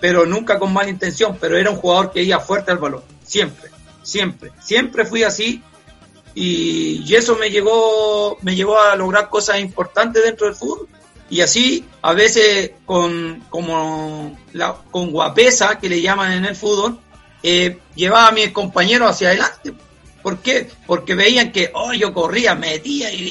pero 0.00 0.24
nunca 0.24 0.58
con 0.58 0.72
mala 0.72 0.88
intención, 0.88 1.36
pero 1.38 1.58
era 1.58 1.70
un 1.70 1.76
jugador 1.76 2.12
que 2.12 2.22
iba 2.22 2.40
fuerte 2.40 2.70
al 2.70 2.78
balón, 2.78 3.02
siempre, 3.22 3.70
siempre, 4.02 4.52
siempre 4.62 5.04
fui 5.04 5.24
así 5.24 5.62
y, 6.34 7.14
eso 7.14 7.36
me 7.36 7.50
llegó, 7.50 8.38
me 8.42 8.54
llevó 8.54 8.80
a 8.80 8.96
lograr 8.96 9.28
cosas 9.28 9.60
importantes 9.60 10.22
dentro 10.22 10.46
del 10.46 10.56
fútbol. 10.56 10.88
Y 11.28 11.42
así, 11.42 11.84
a 12.02 12.12
veces 12.12 12.72
con, 12.84 13.44
como 13.48 14.38
con 14.90 15.10
guapesa, 15.10 15.78
que 15.78 15.88
le 15.88 16.00
llaman 16.00 16.32
en 16.32 16.44
el 16.44 16.56
fútbol, 16.56 16.98
eh, 17.42 17.78
llevaba 17.94 18.28
a 18.28 18.32
mis 18.32 18.50
compañeros 18.50 19.10
hacia 19.10 19.28
adelante. 19.28 19.72
¿Por 20.22 20.38
qué? 20.38 20.68
Porque 20.86 21.14
veían 21.14 21.52
que, 21.52 21.70
oh, 21.72 21.92
yo 21.92 22.12
corría, 22.12 22.54
metía 22.54 23.12
y 23.12 23.30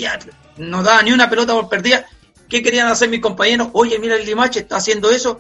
no 0.60 0.84
daba 0.84 1.02
ni 1.02 1.12
una 1.12 1.30
pelota 1.30 1.54
por 1.54 1.70
perdida. 1.70 2.06
¿Qué 2.48 2.62
querían 2.62 2.88
hacer 2.88 3.10
mis 3.10 3.20
compañeros? 3.20 3.70
Oye, 3.74 4.00
mira 4.00 4.16
el 4.16 4.26
Limache 4.26 4.62
está 4.62 4.78
haciendo 4.78 5.12
eso, 5.12 5.40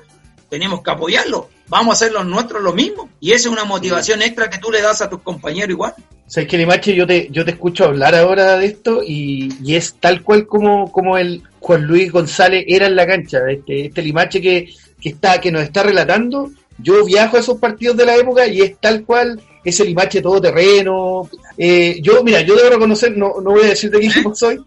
tenemos 0.49 0.81
que 0.81 0.91
apoyarlo. 0.91 1.49
Vamos 1.67 1.89
a 1.89 1.93
hacer 1.93 2.11
los 2.11 2.25
nuestros 2.25 2.61
lo 2.61 2.73
mismo. 2.73 3.09
Y 3.19 3.31
esa 3.31 3.47
es 3.47 3.53
una 3.53 3.63
motivación 3.63 4.21
extra 4.21 4.49
que 4.49 4.57
tú 4.57 4.71
le 4.71 4.81
das 4.81 5.01
a 5.01 5.09
tus 5.09 5.21
compañeros 5.21 5.69
igual. 5.69 5.93
Sabes 6.27 6.47
que 6.47 6.57
Limache, 6.57 6.93
yo 6.93 7.07
te, 7.07 7.27
yo 7.31 7.43
te 7.43 7.51
escucho 7.51 7.85
hablar 7.85 8.15
ahora 8.15 8.57
de 8.57 8.67
esto 8.67 9.01
y, 9.03 9.51
es 9.67 9.95
tal 9.99 10.23
cual 10.23 10.45
como, 10.45 10.91
como 10.91 11.17
el 11.17 11.43
Juan 11.59 11.83
Luis 11.83 12.11
González 12.11 12.65
era 12.67 12.85
en 12.85 12.95
la 12.95 13.07
cancha. 13.07 13.39
Este, 13.49 13.87
este 13.87 14.01
Limache 14.01 14.39
que, 14.41 14.69
que, 15.01 15.09
está, 15.09 15.41
que 15.41 15.51
nos 15.51 15.63
está 15.63 15.83
relatando, 15.83 16.51
yo 16.77 17.03
viajo 17.03 17.37
a 17.37 17.39
esos 17.39 17.57
partidos 17.57 17.97
de 17.97 18.05
la 18.05 18.15
época 18.15 18.47
y 18.47 18.61
es 18.61 18.77
tal 18.79 19.03
cual 19.03 19.41
ese 19.63 19.85
Limache 19.85 20.21
todoterreno. 20.21 21.29
Eh, 21.57 21.99
yo, 22.01 22.23
mira, 22.23 22.41
yo 22.41 22.55
debo 22.55 22.69
reconocer, 22.69 23.15
no, 23.15 23.41
no 23.41 23.51
voy 23.51 23.63
a 23.63 23.69
decir 23.69 23.89
de 23.91 23.99
qué 23.99 24.07
equipo 24.07 24.33
soy, 24.35 24.59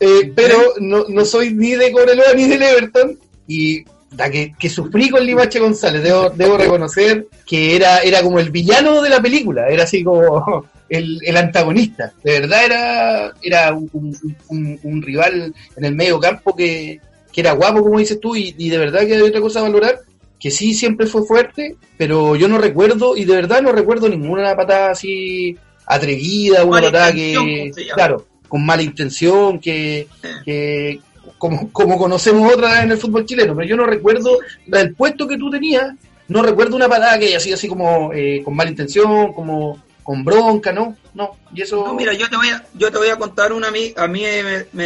eh, 0.00 0.32
pero 0.34 0.56
no, 0.80 1.04
no 1.08 1.24
soy 1.26 1.52
ni 1.52 1.72
de 1.72 1.92
Cobreloa 1.92 2.32
ni 2.34 2.48
de 2.48 2.70
Everton 2.70 3.18
y 3.46 3.84
da 4.10 4.30
que, 4.30 4.54
que 4.58 4.68
sufrí 4.68 5.10
con 5.10 5.24
Limache 5.24 5.60
González, 5.60 6.02
debo, 6.02 6.30
debo 6.30 6.56
reconocer 6.56 7.28
que 7.46 7.76
era, 7.76 7.98
era 7.98 8.22
como 8.22 8.40
el 8.40 8.50
villano 8.50 9.02
de 9.02 9.10
la 9.10 9.20
película, 9.20 9.68
era 9.68 9.84
así 9.84 10.02
como 10.02 10.66
el, 10.88 11.36
antagonista. 11.36 12.12
De 12.24 12.40
verdad 12.40 12.64
era, 12.64 13.32
era 13.42 13.74
un, 13.74 15.02
rival 15.02 15.54
en 15.76 15.84
el 15.84 15.94
medio 15.94 16.18
campo 16.18 16.56
que, 16.56 17.00
era 17.34 17.52
guapo, 17.52 17.82
como 17.82 17.98
dices 17.98 18.20
tú, 18.20 18.36
y, 18.36 18.52
de 18.52 18.78
verdad 18.78 19.06
que 19.06 19.14
hay 19.14 19.22
otra 19.22 19.40
cosa 19.40 19.60
a 19.60 19.62
valorar, 19.62 20.00
que 20.38 20.50
sí 20.50 20.74
siempre 20.74 21.06
fue 21.06 21.24
fuerte, 21.24 21.76
pero 21.96 22.36
yo 22.36 22.48
no 22.48 22.58
recuerdo, 22.58 23.16
y 23.16 23.24
de 23.24 23.34
verdad 23.34 23.62
no 23.62 23.72
recuerdo 23.72 24.08
ninguna 24.08 24.54
patada 24.56 24.90
así 24.90 25.56
atrevida, 25.86 26.64
una 26.64 26.82
patada 26.82 27.12
que, 27.12 27.70
claro, 27.94 28.26
con 28.50 28.66
mala 28.66 28.82
intención, 28.82 29.60
que, 29.60 30.08
que 30.44 31.00
como, 31.38 31.72
como 31.72 31.96
conocemos 31.96 32.52
otras 32.52 32.82
en 32.82 32.90
el 32.90 32.98
fútbol 32.98 33.24
chileno, 33.24 33.54
pero 33.54 33.66
yo 33.66 33.76
no 33.76 33.86
recuerdo 33.86 34.40
el 34.70 34.94
puesto 34.94 35.28
que 35.28 35.38
tú 35.38 35.48
tenías, 35.48 35.94
no 36.26 36.42
recuerdo 36.42 36.74
una 36.74 36.88
patada 36.88 37.18
que 37.18 37.26
haya 37.26 37.40
sido 37.40 37.54
así 37.54 37.68
como 37.68 38.12
eh, 38.12 38.42
con 38.44 38.56
mala 38.56 38.70
intención, 38.70 39.32
como 39.32 39.80
con 40.02 40.24
bronca, 40.24 40.72
¿no? 40.72 40.96
No, 41.14 41.36
y 41.54 41.62
eso... 41.62 41.86
No, 41.86 41.94
mira, 41.94 42.12
yo 42.12 42.28
te 42.28 42.36
voy 42.36 42.48
a, 42.48 42.64
yo 42.74 42.90
te 42.90 42.98
voy 42.98 43.08
a 43.08 43.16
contar 43.16 43.52
una 43.52 43.68
a 43.68 43.70
mí, 43.70 43.94
a 43.96 44.08
mí 44.08 44.24
me, 44.72 44.84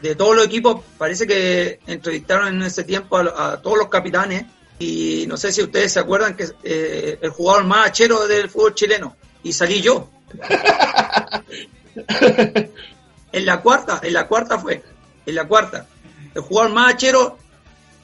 de 0.00 0.14
todos 0.16 0.36
los 0.36 0.46
equipos, 0.46 0.82
parece 0.96 1.26
que 1.26 1.80
entrevistaron 1.88 2.48
en 2.48 2.62
ese 2.62 2.84
tiempo 2.84 3.16
a, 3.16 3.60
todos 3.60 3.76
los 3.76 3.88
capitanes 3.88 4.44
y 4.78 5.24
no 5.26 5.36
sé 5.36 5.50
si 5.50 5.62
ustedes 5.62 5.92
se 5.92 5.98
acuerdan 5.98 6.36
que 6.36 6.46
eh, 6.62 7.18
el 7.20 7.30
jugador 7.30 7.64
más 7.64 7.88
achero 7.88 8.28
del 8.28 8.48
fútbol 8.48 8.74
chileno 8.74 9.16
y 9.42 9.52
salí 9.52 9.80
yo. 9.80 10.08
en 13.32 13.46
la 13.46 13.60
cuarta, 13.60 14.00
en 14.02 14.12
la 14.12 14.26
cuarta 14.26 14.58
fue, 14.58 14.82
en 15.26 15.34
la 15.34 15.46
cuarta, 15.46 15.86
el 16.34 16.42
jugador 16.42 16.72
más 16.72 16.94
achero, 16.94 17.38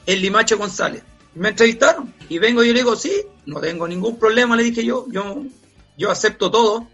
el 0.05 0.21
Limache 0.21 0.55
González. 0.55 1.03
Me 1.35 1.49
entrevistaron 1.49 2.13
y 2.29 2.39
vengo 2.39 2.63
y 2.63 2.67
le 2.67 2.79
digo, 2.79 2.95
sí, 2.95 3.11
no 3.45 3.59
tengo 3.59 3.87
ningún 3.87 4.17
problema, 4.17 4.55
le 4.55 4.63
dije 4.63 4.85
yo, 4.85 5.05
yo, 5.11 5.43
yo 5.97 6.11
acepto 6.11 6.49
todo. 6.49 6.87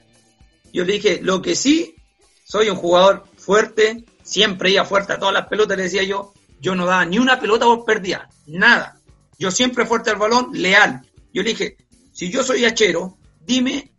Yo 0.74 0.86
le 0.86 0.93
dije, 0.93 1.20
lo 1.22 1.41
que 1.41 1.55
sí, 1.55 1.96
soy 2.43 2.70
un 2.70 2.77
jugador 2.77 3.25
fuerte, 3.38 4.05
siempre 4.24 4.72
iba 4.72 4.86
fuerte 4.86 5.13
a 5.13 5.20
todas 5.20 5.34
las 5.34 5.48
pelotas, 5.48 5.77
le 5.77 5.84
decía 5.84 6.03
yo, 6.03 6.34
yo 6.60 6.75
no 6.75 6.86
daba 6.86 7.05
ni 7.05 7.20
una 7.20 7.39
pelota 7.39 7.65
por 7.65 7.86
perdida, 7.86 8.29
nada. 8.48 8.98
Yo 9.38 9.51
siempre 9.51 9.86
fuerte 9.86 10.12
al 10.12 10.17
balón, 10.17 10.50
leal. 10.53 11.01
Yo 11.34 11.43
le 11.43 11.50
dije, 11.50 11.77
si 12.13 12.29
yo 12.29 12.43
soy 12.43 12.65
hachero, 12.65 13.17
dime, 13.46 13.91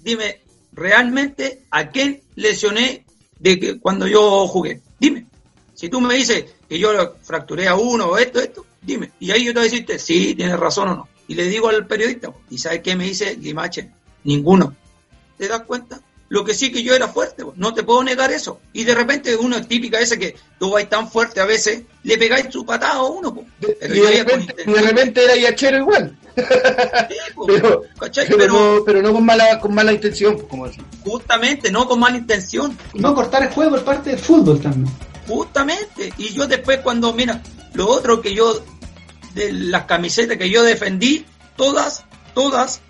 dime 0.00 0.45
realmente 0.76 1.62
a 1.70 1.88
quién 1.88 2.22
lesioné 2.36 3.04
de 3.40 3.58
que 3.58 3.80
cuando 3.80 4.06
yo 4.06 4.46
jugué. 4.46 4.80
Dime. 5.00 5.26
Si 5.74 5.88
tú 5.88 6.00
me 6.00 6.14
dices 6.14 6.44
que 6.68 6.78
yo 6.78 7.16
fracturé 7.22 7.68
a 7.68 7.74
uno 7.74 8.06
o 8.06 8.18
esto, 8.18 8.40
esto, 8.40 8.64
dime. 8.80 9.10
Y 9.18 9.30
ahí 9.30 9.44
yo 9.44 9.52
te 9.52 9.60
voy 9.60 9.68
a 9.68 9.98
sí, 9.98 10.34
tienes 10.34 10.58
razón 10.58 10.88
o 10.88 10.94
no. 10.94 11.08
Y 11.28 11.34
le 11.34 11.44
digo 11.44 11.68
al 11.68 11.86
periodista, 11.86 12.32
¿y 12.50 12.58
sabes 12.58 12.80
qué 12.80 12.94
me 12.94 13.04
dice 13.04 13.36
Limache? 13.36 13.90
Ninguno. 14.24 14.74
¿Te 15.36 15.48
das 15.48 15.62
cuenta? 15.62 16.00
Lo 16.28 16.44
que 16.44 16.54
sí 16.54 16.72
que 16.72 16.82
yo 16.82 16.94
era 16.94 17.06
fuerte, 17.06 17.44
no 17.54 17.72
te 17.72 17.84
puedo 17.84 18.02
negar 18.02 18.32
eso. 18.32 18.58
Y 18.72 18.82
de 18.82 18.94
repente 18.94 19.36
uno 19.36 19.56
es 19.56 19.68
típica 19.68 20.00
ese 20.00 20.18
que 20.18 20.34
tú 20.58 20.70
vais 20.70 20.88
tan 20.88 21.08
fuerte 21.08 21.40
a 21.40 21.44
veces, 21.44 21.82
le 22.02 22.18
pegáis 22.18 22.46
su 22.50 22.66
patada 22.66 22.94
a 22.94 23.02
uno. 23.04 23.44
Pero 23.60 23.94
y, 23.94 24.00
de 24.00 24.82
repente, 24.82 25.24
era 25.24 25.36
yachero 25.36 25.78
igual. 25.78 26.16
pero, 27.46 27.84
pero, 28.84 29.02
no, 29.02 29.12
con 29.12 29.24
mala 29.24 29.58
con 29.60 29.72
mala 29.72 29.92
intención, 29.92 30.38
como 30.48 30.68
Justamente, 31.04 31.70
no 31.70 31.86
con 31.86 32.00
mala 32.00 32.16
intención. 32.16 32.76
No 32.94 33.14
cortar 33.14 33.44
el 33.44 33.50
juego 33.50 33.70
por 33.72 33.84
parte 33.84 34.10
del 34.10 34.18
fútbol 34.18 34.60
también. 34.60 34.92
Justamente. 35.28 36.12
Y 36.18 36.34
yo 36.34 36.48
después 36.48 36.80
cuando, 36.80 37.12
mira, 37.12 37.40
lo 37.74 37.88
otro 37.88 38.20
que 38.20 38.34
yo, 38.34 38.64
de 39.34 39.52
las 39.52 39.84
camisetas 39.84 40.36
que 40.36 40.50
yo 40.50 40.64
defendí, 40.64 41.24
todas, 41.56 42.04
todas, 42.34 42.80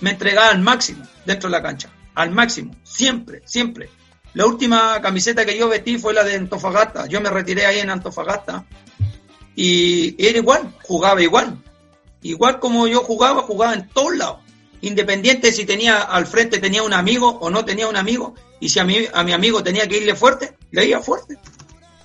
me 0.00 0.10
entregaba 0.10 0.48
al 0.48 0.60
máximo 0.60 1.06
dentro 1.24 1.48
de 1.48 1.52
la 1.52 1.62
cancha 1.62 1.88
al 2.14 2.30
máximo, 2.30 2.74
siempre, 2.82 3.42
siempre. 3.44 3.88
La 4.34 4.46
última 4.46 5.00
camiseta 5.02 5.44
que 5.44 5.58
yo 5.58 5.68
vestí 5.68 5.98
fue 5.98 6.14
la 6.14 6.24
de 6.24 6.34
Antofagasta. 6.34 7.06
Yo 7.06 7.20
me 7.20 7.30
retiré 7.30 7.66
ahí 7.66 7.80
en 7.80 7.90
Antofagasta 7.90 8.64
y 9.54 10.14
era 10.24 10.38
igual, 10.38 10.72
jugaba 10.82 11.22
igual. 11.22 11.58
Igual 12.22 12.58
como 12.58 12.86
yo 12.86 13.00
jugaba, 13.00 13.42
jugaba 13.42 13.74
en 13.74 13.88
todos 13.88 14.16
lados. 14.16 14.38
Independiente 14.80 15.52
si 15.52 15.64
tenía 15.64 16.00
al 16.00 16.26
frente 16.26 16.58
tenía 16.58 16.82
un 16.82 16.94
amigo 16.94 17.28
o 17.28 17.50
no 17.50 17.64
tenía 17.64 17.88
un 17.88 17.96
amigo. 17.96 18.34
Y 18.58 18.70
si 18.70 18.78
a 18.78 18.84
mi, 18.84 18.96
a 19.12 19.22
mi 19.22 19.32
amigo 19.32 19.62
tenía 19.62 19.86
que 19.86 19.98
irle 19.98 20.14
fuerte, 20.14 20.56
le 20.70 20.86
iba 20.86 21.00
fuerte. 21.00 21.36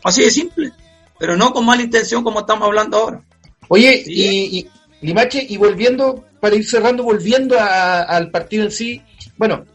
Así 0.04 0.24
de 0.24 0.32
simple. 0.32 0.72
Pero 1.18 1.38
no 1.38 1.54
con 1.54 1.66
mala 1.66 1.82
intención 1.82 2.24
como 2.24 2.42
estamos 2.42 2.66
hablando 2.68 2.98
ahora. 2.98 3.22
Oye, 3.70 4.04
y, 4.06 4.60
y, 4.60 4.70
Limache, 5.02 5.46
y 5.48 5.58
volviendo, 5.58 6.26
para 6.40 6.56
ir 6.56 6.66
cerrando, 6.66 7.04
volviendo 7.04 7.58
al 7.60 8.32
partido 8.32 8.64
en 8.64 8.72
sí, 8.72 9.02
bueno, 9.38 9.66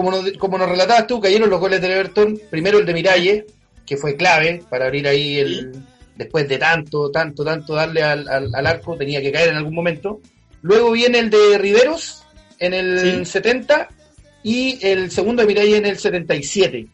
como 0.00 0.12
nos, 0.12 0.32
como 0.38 0.56
nos 0.56 0.68
relatabas 0.68 1.06
tú, 1.06 1.20
cayeron 1.20 1.50
los 1.50 1.60
goles 1.60 1.78
del 1.82 1.90
Everton. 1.90 2.40
Primero 2.48 2.78
el 2.78 2.86
de 2.86 2.94
Miralle, 2.94 3.46
que 3.84 3.98
fue 3.98 4.16
clave 4.16 4.62
para 4.70 4.86
abrir 4.86 5.06
ahí 5.06 5.38
el. 5.38 5.72
Después 6.16 6.48
de 6.48 6.56
tanto, 6.58 7.10
tanto, 7.10 7.44
tanto 7.44 7.74
darle 7.74 8.02
al, 8.02 8.26
al, 8.28 8.66
arco, 8.66 8.96
tenía 8.96 9.20
que 9.20 9.30
caer 9.30 9.50
en 9.50 9.56
algún 9.56 9.74
momento. 9.74 10.20
Luego 10.62 10.90
viene 10.92 11.18
el 11.18 11.30
de 11.30 11.58
Riveros 11.58 12.22
en 12.58 12.74
el 12.74 13.26
70 13.26 13.88
y 14.42 14.78
el 14.86 15.10
segundo 15.10 15.42
de 15.42 15.48
Miralle 15.48 15.76
en 15.76 15.86
el 15.86 15.98
77. 15.98 16.86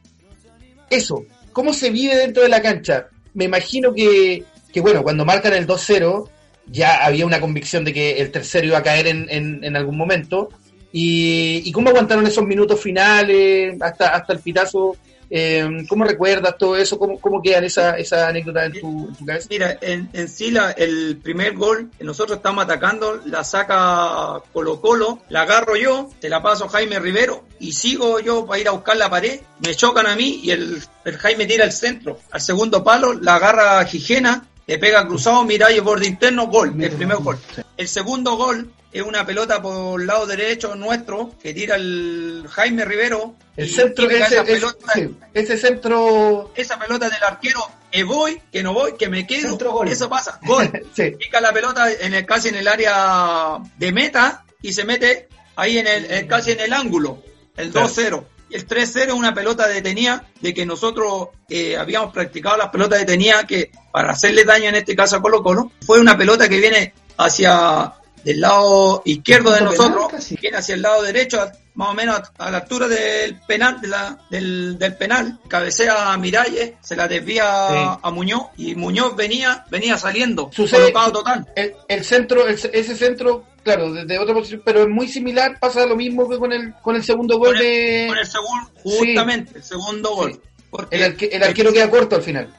Eso, 0.90 1.24
¿cómo 1.52 1.72
se 1.72 1.90
vive 1.90 2.16
dentro 2.16 2.44
de 2.44 2.48
la 2.48 2.62
cancha? 2.62 3.08
Me 3.34 3.44
imagino 3.44 3.92
que, 3.92 4.44
que 4.72 4.80
bueno, 4.80 5.02
cuando 5.02 5.24
marcan 5.24 5.54
el 5.54 5.66
2-0, 5.66 6.28
ya 6.66 7.04
había 7.04 7.26
una 7.26 7.40
convicción 7.40 7.84
de 7.84 7.92
que 7.92 8.18
el 8.18 8.30
tercero 8.30 8.68
iba 8.68 8.78
a 8.78 8.84
caer 8.84 9.08
en, 9.08 9.26
en, 9.28 9.64
en 9.64 9.76
algún 9.76 9.96
momento 9.96 10.50
¿Y, 10.98 11.70
cómo 11.72 11.90
aguantaron 11.90 12.26
esos 12.26 12.46
minutos 12.46 12.80
finales 12.80 13.76
hasta, 13.82 14.14
hasta 14.14 14.32
el 14.32 14.38
pitazo? 14.38 14.96
Eh, 15.28 15.84
¿Cómo 15.90 16.04
recuerdas 16.04 16.56
todo 16.56 16.74
eso? 16.74 16.98
¿Cómo, 16.98 17.20
cómo 17.20 17.42
quedan 17.42 17.64
esa, 17.64 17.98
esa 17.98 18.28
anécdota 18.28 18.64
en 18.64 18.80
tu, 18.80 19.12
cabeza? 19.26 19.46
Mira, 19.50 19.76
en, 19.82 20.08
en 20.14 20.26
sí 20.26 20.50
la, 20.50 20.70
el 20.70 21.18
primer 21.22 21.54
gol, 21.54 21.90
nosotros 22.00 22.38
estamos 22.38 22.64
atacando, 22.64 23.20
la 23.26 23.44
saca 23.44 24.40
Colo 24.54 24.80
Colo, 24.80 25.18
la 25.28 25.42
agarro 25.42 25.76
yo, 25.76 26.08
te 26.18 26.30
la 26.30 26.42
paso 26.42 26.64
a 26.64 26.68
Jaime 26.70 26.98
Rivero 26.98 27.44
y 27.60 27.72
sigo 27.72 28.18
yo 28.20 28.46
para 28.46 28.60
ir 28.60 28.68
a 28.68 28.70
buscar 28.70 28.96
la 28.96 29.10
pared, 29.10 29.40
me 29.58 29.74
chocan 29.74 30.06
a 30.06 30.16
mí 30.16 30.40
y 30.44 30.50
el, 30.50 30.82
el 31.04 31.18
Jaime 31.18 31.44
tira 31.44 31.64
al 31.64 31.72
centro, 31.72 32.20
al 32.30 32.40
segundo 32.40 32.82
palo, 32.82 33.12
la 33.12 33.34
agarra 33.34 33.84
Gijena, 33.84 34.46
le 34.66 34.78
pega 34.78 35.06
cruzado, 35.06 35.44
mira 35.44 35.70
y 35.70 35.78
borde 35.80 36.06
interno, 36.06 36.46
gol, 36.46 36.74
el 36.82 36.92
primer 36.92 37.18
gol. 37.18 37.38
El 37.76 37.86
segundo 37.86 38.36
gol 38.36 38.72
es 38.98 39.02
una 39.02 39.26
pelota 39.26 39.60
por 39.60 40.00
el 40.00 40.06
lado 40.06 40.26
derecho 40.26 40.74
nuestro 40.74 41.34
que 41.42 41.52
tira 41.52 41.76
el 41.76 42.46
Jaime 42.48 42.84
Rivero. 42.84 43.34
El 43.54 43.68
centro, 43.68 44.08
ese, 44.08 44.34
esa 44.34 44.44
pelota, 44.44 44.92
ese 45.34 45.58
centro. 45.58 46.52
Esa 46.54 46.78
pelota 46.78 47.10
del 47.10 47.22
arquero, 47.22 47.60
que 47.90 48.04
voy, 48.04 48.40
que 48.50 48.62
no 48.62 48.72
voy, 48.72 48.94
que 48.96 49.08
me 49.08 49.26
quedo. 49.26 49.58
Gol. 49.58 49.88
Eso 49.88 50.08
pasa, 50.08 50.40
gol. 50.42 50.70
Pica 51.18 51.42
la 51.42 51.52
pelota 51.52 51.92
en 51.92 52.14
el, 52.14 52.24
casi 52.24 52.48
en 52.48 52.54
el 52.54 52.68
área 52.68 53.58
de 53.76 53.92
meta 53.92 54.46
y 54.62 54.72
se 54.72 54.84
mete 54.84 55.28
ahí 55.56 55.76
en 55.78 55.86
el, 55.86 56.26
casi 56.26 56.52
en 56.52 56.60
el 56.60 56.72
ángulo, 56.72 57.22
el 57.56 57.72
2-0. 57.72 58.24
Y 58.48 58.54
el 58.54 58.66
3-0 58.66 59.08
es 59.08 59.12
una 59.12 59.34
pelota 59.34 59.68
detenida 59.68 60.26
de 60.40 60.54
que 60.54 60.64
nosotros 60.64 61.28
eh, 61.50 61.76
habíamos 61.76 62.14
practicado 62.14 62.56
las 62.56 62.70
pelotas 62.70 63.00
detenidas 63.00 63.44
que 63.44 63.72
para 63.92 64.12
hacerle 64.12 64.44
daño 64.44 64.70
en 64.70 64.76
este 64.76 64.96
caso 64.96 65.16
a 65.16 65.22
Colo 65.22 65.42
Colo, 65.42 65.72
fue 65.84 66.00
una 66.00 66.16
pelota 66.16 66.48
que 66.48 66.60
viene 66.60 66.94
hacia 67.18 67.92
del 68.26 68.40
lado 68.40 69.02
izquierdo 69.04 69.52
de 69.52 69.60
nosotros, 69.60 70.12
viene 70.40 70.56
hacia 70.56 70.74
el 70.74 70.82
lado 70.82 71.00
derecho, 71.02 71.38
más 71.74 71.90
o 71.90 71.94
menos 71.94 72.20
a, 72.38 72.50
la 72.50 72.58
altura 72.58 72.88
del 72.88 73.36
penal, 73.46 73.80
de 73.80 73.86
la, 73.86 74.18
del, 74.28 74.76
del, 74.80 74.96
penal, 74.96 75.38
cabecea 75.46 76.12
a 76.12 76.16
Miralles, 76.16 76.72
se 76.80 76.96
la 76.96 77.06
desvía 77.06 77.92
a 77.92 78.10
Muñoz 78.10 78.48
y 78.56 78.74
Muñoz 78.74 79.14
venía, 79.14 79.64
venía 79.70 79.96
saliendo, 79.96 80.50
Sucede, 80.52 80.92
total. 81.12 81.46
El, 81.54 82.04
centro, 82.04 82.48
ese 82.48 82.96
centro, 82.96 83.44
claro, 83.62 83.92
desde 83.92 84.18
otra 84.18 84.34
posición, 84.34 84.60
pero 84.64 84.82
es 84.82 84.88
muy 84.88 85.06
similar, 85.06 85.60
pasa 85.60 85.86
lo 85.86 85.94
mismo 85.94 86.28
que 86.28 86.36
con 86.36 86.52
el, 86.52 86.74
con 86.82 86.96
el 86.96 87.04
segundo 87.04 87.38
gol 87.38 87.56
de. 87.56 88.06
Con 88.08 88.18
el 88.18 88.26
segundo, 88.26 88.70
justamente, 88.82 89.58
el 89.58 89.62
segundo 89.62 90.16
gol. 90.16 90.42
Porque, 90.68 90.96
el, 90.96 91.16
el 91.30 91.42
arquero 91.44 91.72
queda 91.72 91.88
corto 91.88 92.16
al 92.16 92.22
final. 92.22 92.52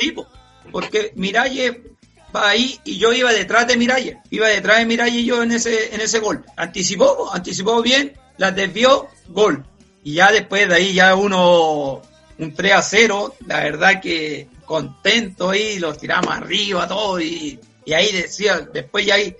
Sí, 0.00 0.12
porque 0.72 1.12
Miralles 1.14 1.76
va 2.34 2.50
ahí 2.50 2.78
y 2.84 2.98
yo 2.98 3.12
iba 3.12 3.32
detrás 3.32 3.66
de 3.66 3.76
Miralles, 3.76 4.16
iba 4.30 4.48
detrás 4.48 4.78
de 4.78 4.86
Miralles 4.86 5.24
yo 5.24 5.42
en 5.42 5.52
ese, 5.52 5.94
en 5.94 6.00
ese 6.00 6.18
gol. 6.18 6.44
Anticipó, 6.56 7.30
anticipó 7.32 7.82
bien, 7.82 8.12
las 8.38 8.54
desvió, 8.54 9.08
gol. 9.28 9.64
Y 10.04 10.14
ya 10.14 10.32
después 10.32 10.68
de 10.68 10.74
ahí 10.74 10.94
ya 10.94 11.14
uno, 11.14 12.02
un 12.38 12.54
3 12.54 12.72
a 12.72 12.82
0, 12.82 13.34
la 13.46 13.60
verdad 13.60 14.00
que 14.00 14.48
contento 14.64 15.50
ahí, 15.50 15.78
los 15.78 15.98
tiramos 15.98 16.34
arriba 16.34 16.88
todo 16.88 17.20
y, 17.20 17.58
y 17.84 17.92
ahí 17.92 18.12
decía, 18.12 18.60
después 18.60 19.04
ya 19.04 19.14
ahí, 19.14 19.36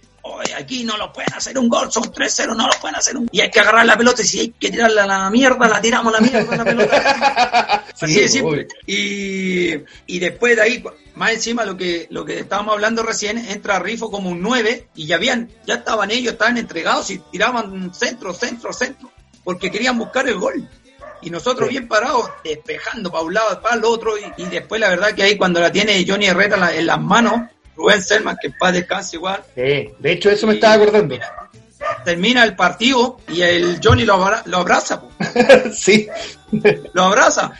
aquí 0.57 0.85
no 0.85 0.97
lo 0.97 1.13
pueden 1.13 1.33
hacer 1.35 1.59
un 1.59 1.69
gol, 1.69 1.91
son 1.91 2.05
3-0, 2.05 2.57
no 2.57 2.67
lo 2.67 2.73
pueden 2.81 2.97
hacer 2.97 3.17
un 3.17 3.29
Y 3.33 3.41
hay 3.41 3.51
que 3.51 3.61
agarrar 3.61 3.87
la 3.87 3.97
pelota 3.97 4.23
y 4.23 4.27
si 4.27 4.41
hay 4.41 4.49
que 4.51 4.71
tirarla 4.71 5.05
a 5.05 5.07
la 5.07 5.31
mierda, 5.31 5.69
la 5.69 5.81
tiramos 5.81 6.15
a 6.15 6.21
la 6.21 6.27
mierda 6.27 6.57
la 6.57 6.65
pelota. 6.65 7.82
Así 8.03 8.21
de 8.21 8.29
simple. 8.29 8.69
Y, 8.87 9.75
y 10.07 10.19
después 10.19 10.57
de 10.57 10.63
ahí, 10.63 10.85
más 11.15 11.33
encima 11.33 11.65
lo 11.65 11.77
que, 11.77 12.07
lo 12.11 12.25
que 12.25 12.41
estábamos 12.41 12.75
hablando 12.75 13.03
recién, 13.03 13.39
entra 13.39 13.79
Rifo 13.79 14.11
como 14.11 14.31
un 14.31 14.43
9 14.43 14.89
y 14.95 15.07
ya 15.07 15.17
habían, 15.17 15.51
ya 15.67 15.77
estaban 15.77 16.11
ellos, 16.11 16.33
estaban 16.33 16.59
entregados 16.59 17.11
y 17.11 17.19
tiraban 17.19 17.95
centro, 17.95 18.33
centro, 18.33 18.73
centro, 18.73 19.11
porque 19.45 19.71
querían 19.71 19.99
buscar 19.99 20.29
el 20.29 20.37
gol. 20.37 20.69
Y 21.21 21.31
nosotros 21.31 21.69
bien 21.69 21.87
parados, 21.87 22.29
despejando 22.43 23.13
para 23.13 23.25
un 23.25 23.35
lado, 23.35 23.63
para 23.63 23.77
el 23.77 23.85
otro, 23.85 24.15
y, 24.19 24.45
después 24.47 24.81
la 24.81 24.89
verdad 24.89 25.15
que 25.15 25.23
ahí 25.23 25.37
cuando 25.37 25.61
la 25.61 25.71
tiene 25.71 26.05
Johnny 26.07 26.27
Herrera 26.27 26.75
en 26.75 26.87
las 26.87 27.01
manos, 27.01 27.49
Rubén 27.77 28.03
Selman, 28.03 28.37
que 28.41 28.51
paz 28.51 28.73
descanse 28.73 29.17
igual. 29.17 29.43
de 29.55 29.95
hecho 30.05 30.31
eso 30.31 30.47
me 30.47 30.55
estaba 30.55 30.75
acordando. 30.75 31.17
termina 32.05 32.43
el 32.43 32.57
partido 32.57 33.19
y 33.29 33.43
el 33.43 33.81
Johnny 33.83 34.05
lo, 34.05 34.15
abraza. 34.15 35.03
sí. 35.73 36.09
Lo 36.93 37.05
abraza. 37.05 37.53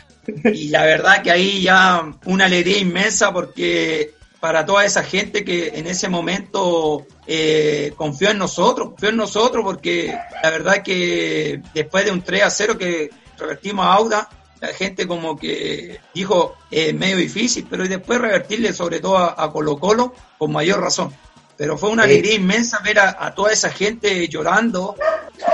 Y 0.45 0.69
la 0.69 0.85
verdad 0.85 1.21
que 1.21 1.31
ahí 1.31 1.61
ya 1.61 2.11
una 2.25 2.45
alegría 2.45 2.77
inmensa 2.77 3.33
porque 3.33 4.13
para 4.39 4.65
toda 4.65 4.83
esa 4.83 5.03
gente 5.03 5.45
que 5.45 5.69
en 5.75 5.87
ese 5.87 6.09
momento 6.09 7.05
eh, 7.27 7.93
confió 7.95 8.29
en 8.29 8.37
nosotros, 8.37 8.89
confió 8.89 9.09
en 9.09 9.17
nosotros 9.17 9.63
porque 9.63 10.13
la 10.43 10.49
verdad 10.49 10.83
que 10.83 11.61
después 11.73 12.05
de 12.05 12.11
un 12.11 12.21
3 12.21 12.43
a 12.43 12.49
0 12.49 12.77
que 12.77 13.09
revertimos 13.37 13.85
a 13.85 13.93
Auda, 13.93 14.29
la 14.59 14.69
gente 14.69 15.07
como 15.07 15.37
que 15.37 15.99
dijo 16.13 16.55
eh, 16.71 16.93
medio 16.93 17.17
difícil, 17.17 17.67
pero 17.69 17.87
después 17.87 18.19
revertirle 18.19 18.73
sobre 18.73 18.99
todo 18.99 19.17
a, 19.17 19.51
Colo 19.51 19.77
Colo 19.77 20.13
con 20.37 20.51
mayor 20.51 20.81
razón. 20.81 21.13
Pero 21.55 21.77
fue 21.77 21.89
una 21.89 22.03
alegría 22.03 22.35
inmensa 22.35 22.79
ver 22.79 22.99
a, 22.99 23.33
toda 23.35 23.51
esa 23.51 23.69
gente 23.69 24.27
llorando, 24.27 24.95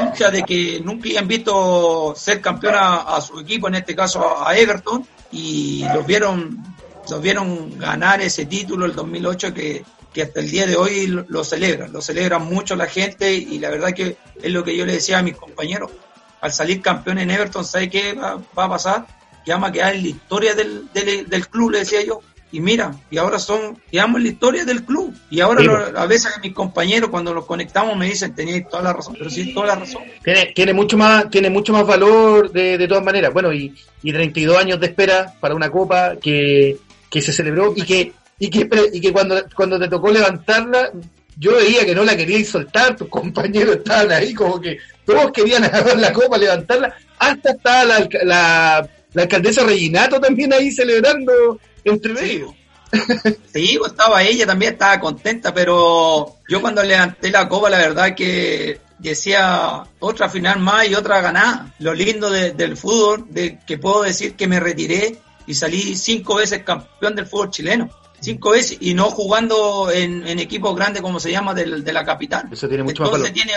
mucha 0.01 0.31
de 0.31 0.43
que 0.43 0.79
nunca 0.83 1.09
habían 1.09 1.27
visto 1.27 2.13
ser 2.15 2.39
campeón 2.39 2.75
a, 2.77 3.19
su 3.21 3.39
equipo, 3.39 3.67
en 3.67 3.75
este 3.75 3.95
caso 3.95 4.45
a 4.45 4.57
Everton, 4.57 5.05
y 5.31 5.83
los 5.93 6.05
vieron 6.05 6.69
nos 7.09 7.21
vieron 7.21 7.77
ganar 7.79 8.21
ese 8.21 8.45
título 8.45 8.85
el 8.85 8.93
2008 8.93 9.53
que, 9.53 9.83
que 10.13 10.23
hasta 10.23 10.39
el 10.39 10.49
día 10.49 10.65
de 10.65 10.75
hoy 10.75 11.07
lo, 11.07 11.43
celebran, 11.43 11.91
lo 11.91 12.01
celebran 12.01 12.43
mucho 12.45 12.75
la 12.75 12.87
gente 12.87 13.33
y 13.33 13.59
la 13.59 13.69
verdad 13.69 13.93
que 13.93 14.17
es 14.41 14.51
lo 14.51 14.63
que 14.63 14.75
yo 14.75 14.85
le 14.85 14.93
decía 14.93 15.19
a 15.19 15.23
mis 15.23 15.35
compañeros, 15.35 15.91
al 16.41 16.51
salir 16.51 16.81
campeón 16.81 17.19
en 17.19 17.31
Everton, 17.31 17.65
¿sabe 17.65 17.89
qué 17.89 18.13
va, 18.13 18.39
a 18.55 18.69
pasar? 18.69 19.07
Que 19.45 19.51
vamos 19.51 19.69
a 19.69 19.71
quedar 19.71 19.95
en 19.95 20.03
la 20.03 20.09
historia 20.09 20.55
del, 20.55 20.89
del, 20.93 21.47
club, 21.47 21.71
le 21.71 21.79
decía 21.79 22.03
yo, 22.03 22.21
y 22.51 22.61
mira, 22.61 22.95
y 23.11 23.17
ahora 23.17 23.37
son, 23.37 23.79
en 23.91 24.13
la 24.13 24.27
historia 24.27 24.65
del 24.65 24.83
club. 24.83 25.13
Y 25.29 25.39
ahora 25.39 25.91
a 25.95 26.05
veces 26.07 26.31
mis 26.41 26.53
compañeros 26.53 27.09
cuando 27.09 27.33
nos 27.33 27.45
conectamos 27.45 27.95
me 27.95 28.07
dicen, 28.07 28.33
teníais 28.33 28.67
toda 28.67 28.83
la 28.83 28.93
razón, 28.93 29.15
pero 29.17 29.29
sí, 29.29 29.53
toda 29.53 29.67
la 29.67 29.75
razón. 29.75 30.01
Tiene, 30.23 30.47
tiene 30.55 30.73
mucho 30.73 30.97
más, 30.97 31.29
tiene 31.29 31.49
mucho 31.49 31.73
más 31.73 31.85
valor 31.85 32.51
de, 32.51 32.77
de 32.77 32.87
todas 32.87 33.03
maneras. 33.03 33.31
Bueno, 33.31 33.53
y, 33.53 33.75
y 34.01 34.11
32 34.11 34.57
años 34.57 34.79
de 34.79 34.87
espera 34.87 35.33
para 35.39 35.53
una 35.53 35.69
copa 35.69 36.15
que, 36.15 36.77
que 37.09 37.21
se 37.21 37.31
celebró 37.31 37.73
y 37.75 37.83
que, 37.83 38.13
y 38.39 38.49
que, 38.49 38.67
y 38.93 38.99
que 38.99 39.13
cuando, 39.13 39.43
cuando 39.55 39.79
te 39.79 39.87
tocó 39.87 40.09
levantarla, 40.09 40.91
yo 41.37 41.55
veía 41.55 41.85
que 41.85 41.95
no 41.95 42.03
la 42.03 42.17
queríais 42.17 42.49
soltar, 42.49 42.95
tus 42.95 43.09
compañeros 43.09 43.77
estaban 43.77 44.11
ahí 44.11 44.33
como 44.33 44.59
que 44.59 44.77
todos 45.05 45.31
querían 45.31 45.63
agarrar 45.65 45.99
la 45.99 46.11
copa, 46.11 46.37
levantarla, 46.37 46.95
hasta 47.19 47.51
estaba 47.51 47.85
la, 47.85 48.09
la, 48.23 48.89
la 49.13 49.21
alcaldesa 49.21 49.63
Reginato 49.63 50.19
también 50.19 50.51
ahí 50.53 50.71
celebrando 50.71 51.59
entre 51.83 52.13
medio. 52.13 52.55
Sí, 53.53 53.75
pues, 53.77 53.91
estaba 53.91 54.23
ella 54.23 54.45
también, 54.45 54.73
estaba 54.73 54.99
contenta, 54.99 55.53
pero 55.53 56.37
yo 56.47 56.61
cuando 56.61 56.83
levanté 56.83 57.29
la 57.29 57.47
copa, 57.47 57.69
la 57.69 57.77
verdad 57.77 58.15
que 58.15 58.81
decía 58.97 59.83
otra 59.99 60.29
final 60.29 60.59
más 60.59 60.87
y 60.87 60.95
otra 60.95 61.21
ganada. 61.21 61.73
Lo 61.79 61.93
lindo 61.93 62.29
del 62.29 62.77
fútbol, 62.77 63.25
de 63.29 63.59
que 63.65 63.77
puedo 63.77 64.03
decir 64.03 64.35
que 64.35 64.47
me 64.47 64.59
retiré 64.59 65.17
y 65.47 65.53
salí 65.53 65.95
cinco 65.95 66.35
veces 66.35 66.63
campeón 66.63 67.15
del 67.15 67.25
fútbol 67.25 67.49
chileno. 67.49 67.89
Cinco 68.21 68.51
veces 68.51 68.77
y 68.81 68.93
no 68.93 69.05
jugando 69.05 69.89
en, 69.91 70.27
equipos 70.39 70.75
grandes 70.75 71.01
como 71.01 71.19
se 71.19 71.31
llama 71.31 71.53
de, 71.53 71.81
de 71.81 71.93
la 71.93 72.03
capital. 72.03 72.49
Eso 72.51 72.67
tiene 72.67 72.83
mucho 72.83 73.05
Entonces 73.05 73.33
tiene, 73.33 73.53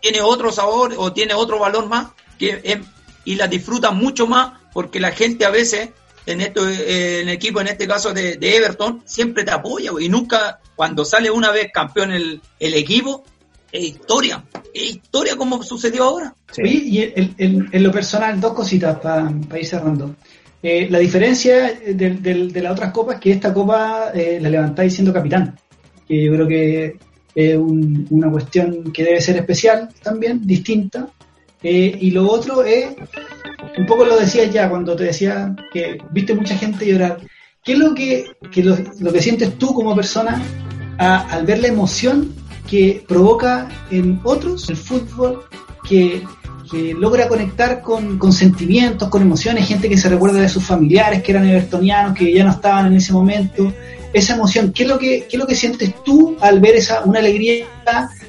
tiene 0.00 0.22
otro 0.22 0.50
sabor 0.50 0.94
o 0.96 1.12
tiene 1.12 1.34
otro 1.34 1.58
valor 1.58 1.86
más 1.86 2.08
que, 2.38 2.82
y 3.24 3.34
la 3.34 3.46
disfruta 3.46 3.90
mucho 3.90 4.26
más 4.26 4.54
porque 4.72 5.00
la 5.00 5.12
gente 5.12 5.44
a 5.44 5.50
veces 5.50 5.90
en 6.26 6.40
esto 6.40 6.68
eh, 6.68 7.20
en 7.20 7.28
el 7.28 7.34
equipo 7.34 7.60
en 7.60 7.68
este 7.68 7.86
caso 7.86 8.12
de, 8.12 8.38
Everton 8.40 9.02
siempre 9.04 9.44
te 9.44 9.52
apoya 9.52 9.92
y 9.98 10.08
nunca 10.08 10.60
cuando 10.74 11.04
sale 11.04 11.30
una 11.30 11.50
vez 11.50 11.70
campeón 11.72 12.12
el, 12.12 12.40
el 12.58 12.74
equipo 12.74 13.24
es 13.72 13.84
historia 13.84 14.44
es 14.74 14.82
historia 14.82 15.36
como 15.36 15.62
sucedió 15.62 16.04
ahora 16.04 16.34
sí. 16.52 16.62
y 16.62 17.12
en, 17.38 17.82
lo 17.82 17.92
personal 17.92 18.40
dos 18.40 18.52
cositas 18.54 18.98
para 18.98 19.30
ir 19.58 19.66
cerrando 19.66 20.14
eh, 20.62 20.88
la 20.90 20.98
diferencia 20.98 21.74
de, 21.74 22.50
las 22.60 22.72
otras 22.72 22.92
copas 22.92 23.16
es 23.16 23.20
que 23.20 23.32
esta 23.32 23.54
copa 23.54 24.10
eh, 24.12 24.40
la 24.40 24.48
levantáis 24.48 24.94
siendo 24.94 25.12
capitán, 25.12 25.56
que 26.08 26.24
yo 26.24 26.32
creo 26.32 26.48
que 26.48 26.96
es 27.36 27.56
una 27.56 28.30
cuestión 28.30 28.92
que 28.92 29.04
debe 29.04 29.20
ser 29.20 29.36
especial 29.36 29.90
también, 30.02 30.44
distinta. 30.44 31.08
Eh, 31.62 31.96
y 32.00 32.10
lo 32.10 32.28
otro 32.28 32.64
es, 32.64 32.96
un 33.78 33.86
poco 33.86 34.04
lo 34.04 34.18
decías 34.18 34.52
ya 34.52 34.68
cuando 34.68 34.96
te 34.96 35.04
decía 35.04 35.54
que 35.72 35.98
viste 36.10 36.34
mucha 36.34 36.56
gente 36.56 36.86
llorar. 36.86 37.18
¿Qué 37.64 37.72
es 37.72 37.78
lo 37.78 37.94
que, 37.94 38.26
lo, 39.00 39.12
que 39.12 39.22
sientes 39.22 39.58
tú 39.58 39.74
como 39.74 39.94
persona 39.94 40.40
al 40.98 41.44
ver 41.44 41.58
la 41.60 41.68
emoción 41.68 42.32
que 42.68 43.04
provoca 43.06 43.68
en 43.90 44.20
otros 44.24 44.68
el 44.70 44.76
fútbol 44.76 45.44
que 45.88 46.22
que 46.70 46.94
logra 46.94 47.28
conectar 47.28 47.80
con, 47.80 48.32
sentimientos, 48.32 49.08
con 49.08 49.22
emociones, 49.22 49.68
gente 49.68 49.88
que 49.88 49.96
se 49.96 50.08
recuerda 50.08 50.40
de 50.40 50.48
sus 50.48 50.64
familiares 50.64 51.22
que 51.22 51.32
eran 51.32 51.48
evertonianos, 51.48 52.16
que 52.16 52.32
ya 52.32 52.44
no 52.44 52.50
estaban 52.50 52.86
en 52.86 52.94
ese 52.94 53.12
momento. 53.12 53.72
Esa 54.12 54.34
emoción, 54.34 54.72
¿qué 54.72 54.82
es 54.84 54.88
lo 54.88 54.98
que, 54.98 55.26
qué 55.28 55.36
es 55.36 55.38
lo 55.38 55.46
que 55.46 55.54
sientes 55.54 55.94
tú 56.04 56.36
al 56.40 56.60
ver 56.60 56.76
esa 56.76 57.04
una 57.04 57.20
alegría 57.20 57.66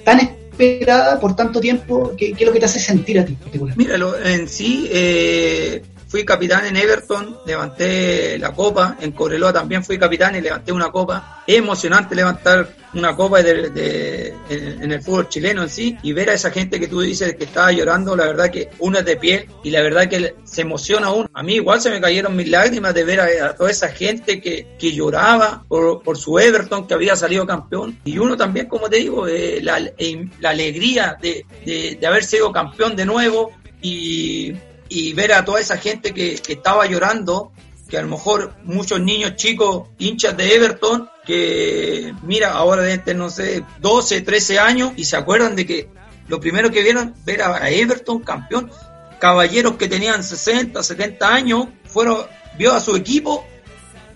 tan 0.03 0.19
esperada 0.57 1.19
por 1.19 1.35
tanto 1.35 1.59
tiempo? 1.59 2.13
¿Qué, 2.17 2.35
es 2.37 2.45
lo 2.45 2.51
que 2.51 2.59
te 2.59 2.65
hace 2.65 2.79
sentir 2.79 3.19
a 3.19 3.25
ti? 3.25 3.37
Mira, 3.75 3.97
en 4.25 4.47
sí, 4.47 4.89
eh, 4.91 5.81
fui 6.07 6.23
capitán 6.23 6.65
en 6.65 6.77
Everton, 6.77 7.39
levanté 7.45 8.37
la 8.39 8.53
copa, 8.53 8.97
en 8.99 9.11
Cobreloa 9.11 9.53
también 9.53 9.83
fui 9.83 9.97
capitán 9.97 10.35
y 10.35 10.41
levanté 10.41 10.71
una 10.71 10.89
copa. 10.91 11.43
Es 11.45 11.57
emocionante 11.57 12.15
levantar 12.15 12.69
una 12.93 13.15
copa 13.15 13.41
en, 13.41 14.91
el 14.91 15.01
fútbol 15.01 15.29
chileno 15.29 15.63
en 15.63 15.69
sí 15.69 15.97
y 16.01 16.13
ver 16.13 16.29
a 16.29 16.33
esa 16.33 16.51
gente 16.51 16.79
que 16.79 16.87
tú 16.87 17.01
dices 17.01 17.35
que 17.35 17.43
estaba 17.43 17.71
llorando, 17.71 18.15
la 18.15 18.25
verdad 18.25 18.49
que 18.49 18.69
uno 18.79 18.99
es 18.99 19.05
de 19.05 19.17
piel 19.17 19.47
y 19.63 19.69
la 19.69 19.81
verdad 19.81 20.07
que 20.07 20.35
se 20.43 20.61
emociona 20.61 21.11
uno. 21.11 21.29
A 21.33 21.43
mí 21.43 21.55
igual 21.55 21.81
se 21.81 21.89
me 21.89 22.01
cayeron 22.01 22.35
mis 22.35 22.49
lágrimas 22.49 22.93
de 22.93 23.03
ver 23.03 23.19
a, 23.19 23.55
toda 23.55 23.69
esa 23.69 23.89
gente 23.89 24.41
que, 24.41 24.75
que 24.79 24.93
lloraba 24.93 25.63
por, 25.67 26.01
por, 26.01 26.17
su 26.17 26.39
Everton 26.39 26.87
que 26.87 26.93
había 26.93 27.15
salido 27.15 27.45
campeón 27.45 27.99
y 28.05 28.17
uno 28.17 28.35
también, 28.35 28.67
como 28.67 28.89
te 28.89 28.97
digo, 28.97 29.27
eh, 29.27 29.59
la, 29.61 29.79
la, 29.79 30.49
alegría 30.49 31.17
de, 31.21 31.45
de 31.65 32.07
haber 32.07 32.23
sido 32.23 32.51
campeón 32.51 32.95
de 32.95 33.05
nuevo 33.05 33.51
y 33.81 34.53
y 34.89 35.13
ver 35.13 35.33
a 35.33 35.45
toda 35.45 35.59
esa 35.59 35.77
gente 35.77 36.13
que, 36.13 36.41
estaba 36.47 36.85
llorando, 36.85 37.51
que 37.89 37.97
a 37.97 38.01
lo 38.01 38.09
mejor 38.09 38.53
muchos 38.63 38.99
niños 38.99 39.35
chicos, 39.35 39.87
hinchas 39.97 40.35
de 40.35 40.55
Everton, 40.55 41.09
que 41.25 42.13
mira, 42.23 42.51
ahora 42.51 42.83
de 42.83 43.13
no 43.13 43.29
sé, 43.29 43.63
12, 43.79 44.21
13 44.21 44.59
años, 44.59 44.93
y 44.95 45.05
se 45.05 45.17
acuerdan 45.17 45.55
de 45.55 45.65
que 45.65 45.89
lo 46.27 46.39
primero 46.39 46.71
que 46.71 46.83
vieron, 46.83 47.15
ver 47.25 47.41
a 47.41 47.69
Everton 47.69 48.19
campeón, 48.19 48.71
caballeros 49.19 49.75
que 49.77 49.87
tenían 49.87 50.23
60, 50.23 50.81
70 50.83 51.33
años, 51.33 51.67
fueron, 51.85 52.25
vio 52.57 52.73
a 52.73 52.79
su 52.79 52.95
equipo 52.95 53.45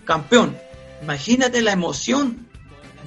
campeón. 0.05 0.57
Imagínate 1.01 1.61
la 1.61 1.71
emoción 1.71 2.47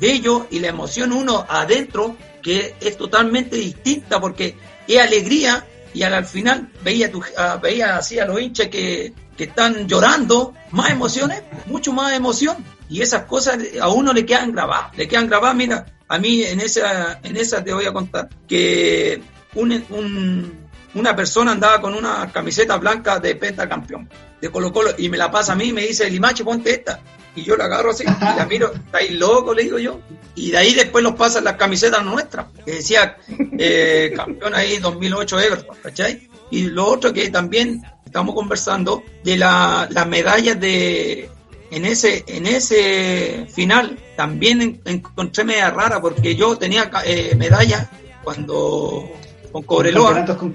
de 0.00 0.12
ellos 0.12 0.42
y 0.50 0.58
la 0.60 0.68
emoción 0.68 1.12
uno 1.12 1.46
adentro, 1.48 2.16
que 2.42 2.74
es 2.80 2.96
totalmente 2.96 3.56
distinta 3.56 4.20
porque 4.20 4.56
es 4.88 5.00
alegría 5.00 5.66
y 5.94 6.02
al, 6.02 6.24
final 6.26 6.70
veía, 6.82 7.10
tu, 7.10 7.22
ah, 7.38 7.58
veía 7.62 7.96
así 7.96 8.18
a 8.18 8.26
los 8.26 8.40
hinchas 8.40 8.68
que, 8.68 9.14
están 9.38 9.88
llorando, 9.88 10.54
más 10.70 10.90
emociones, 10.90 11.42
mucho 11.66 11.92
más 11.92 12.12
emoción. 12.12 12.56
Y 12.88 13.00
esas 13.00 13.24
cosas 13.24 13.58
a 13.80 13.88
uno 13.88 14.12
le 14.12 14.26
quedan 14.26 14.52
grabadas, 14.52 14.96
le 14.96 15.08
quedan 15.08 15.28
grabadas. 15.28 15.56
Mira, 15.56 15.86
a 16.08 16.18
mí 16.18 16.42
en 16.42 16.60
esa, 16.60 17.20
en 17.22 17.36
esa 17.36 17.64
te 17.64 17.72
voy 17.72 17.86
a 17.86 17.92
contar 17.92 18.28
que 18.46 19.22
un, 19.54 20.52
una 20.94 21.16
persona 21.16 21.52
andaba 21.52 21.80
con 21.80 21.94
una 21.94 22.30
camiseta 22.32 22.76
blanca 22.76 23.18
de 23.18 23.36
pentacampeón, 23.36 24.08
de 24.40 24.50
Colo 24.50 24.72
Colo, 24.72 24.90
y 24.98 25.08
me 25.08 25.16
la 25.16 25.30
pasa 25.30 25.52
a 25.52 25.56
mí 25.56 25.66
y 25.66 25.72
me 25.72 25.82
dice, 25.82 26.10
Limache, 26.10 26.44
ponte 26.44 26.70
esta 26.70 27.00
y 27.36 27.42
yo 27.42 27.56
la 27.56 27.64
agarro 27.64 27.90
así 27.90 28.04
y 28.04 28.36
la 28.36 28.46
miro, 28.46 28.72
estáis 28.72 29.12
loco, 29.12 29.54
le 29.54 29.64
digo 29.64 29.78
yo. 29.78 30.00
Y 30.34 30.50
de 30.50 30.58
ahí 30.58 30.74
después 30.74 31.02
nos 31.02 31.14
pasan 31.14 31.44
las 31.44 31.54
camisetas 31.54 32.04
nuestras, 32.04 32.46
que 32.64 32.72
decía 32.72 33.16
eh, 33.58 34.12
campeón 34.14 34.54
ahí 34.54 34.78
2008 34.78 35.40
Everton, 35.40 35.76
¿cachai? 35.82 36.28
Y 36.50 36.62
lo 36.68 36.86
otro 36.86 37.12
que 37.12 37.30
también 37.30 37.82
estamos 38.04 38.34
conversando 38.34 39.02
de 39.24 39.36
la, 39.36 39.88
las 39.90 40.06
medallas 40.06 40.58
de. 40.60 41.30
En 41.70 41.84
ese, 41.84 42.24
en 42.28 42.46
ese 42.46 43.46
final 43.52 43.98
también 44.16 44.80
encontré 44.84 45.42
media 45.42 45.70
rara 45.70 46.00
porque 46.00 46.36
yo 46.36 46.56
tenía 46.56 46.88
eh, 47.04 47.34
medallas 47.36 47.88
cuando 48.22 49.10
con 49.50 49.62
Cobreloa, 49.64 50.24
con 50.36 50.52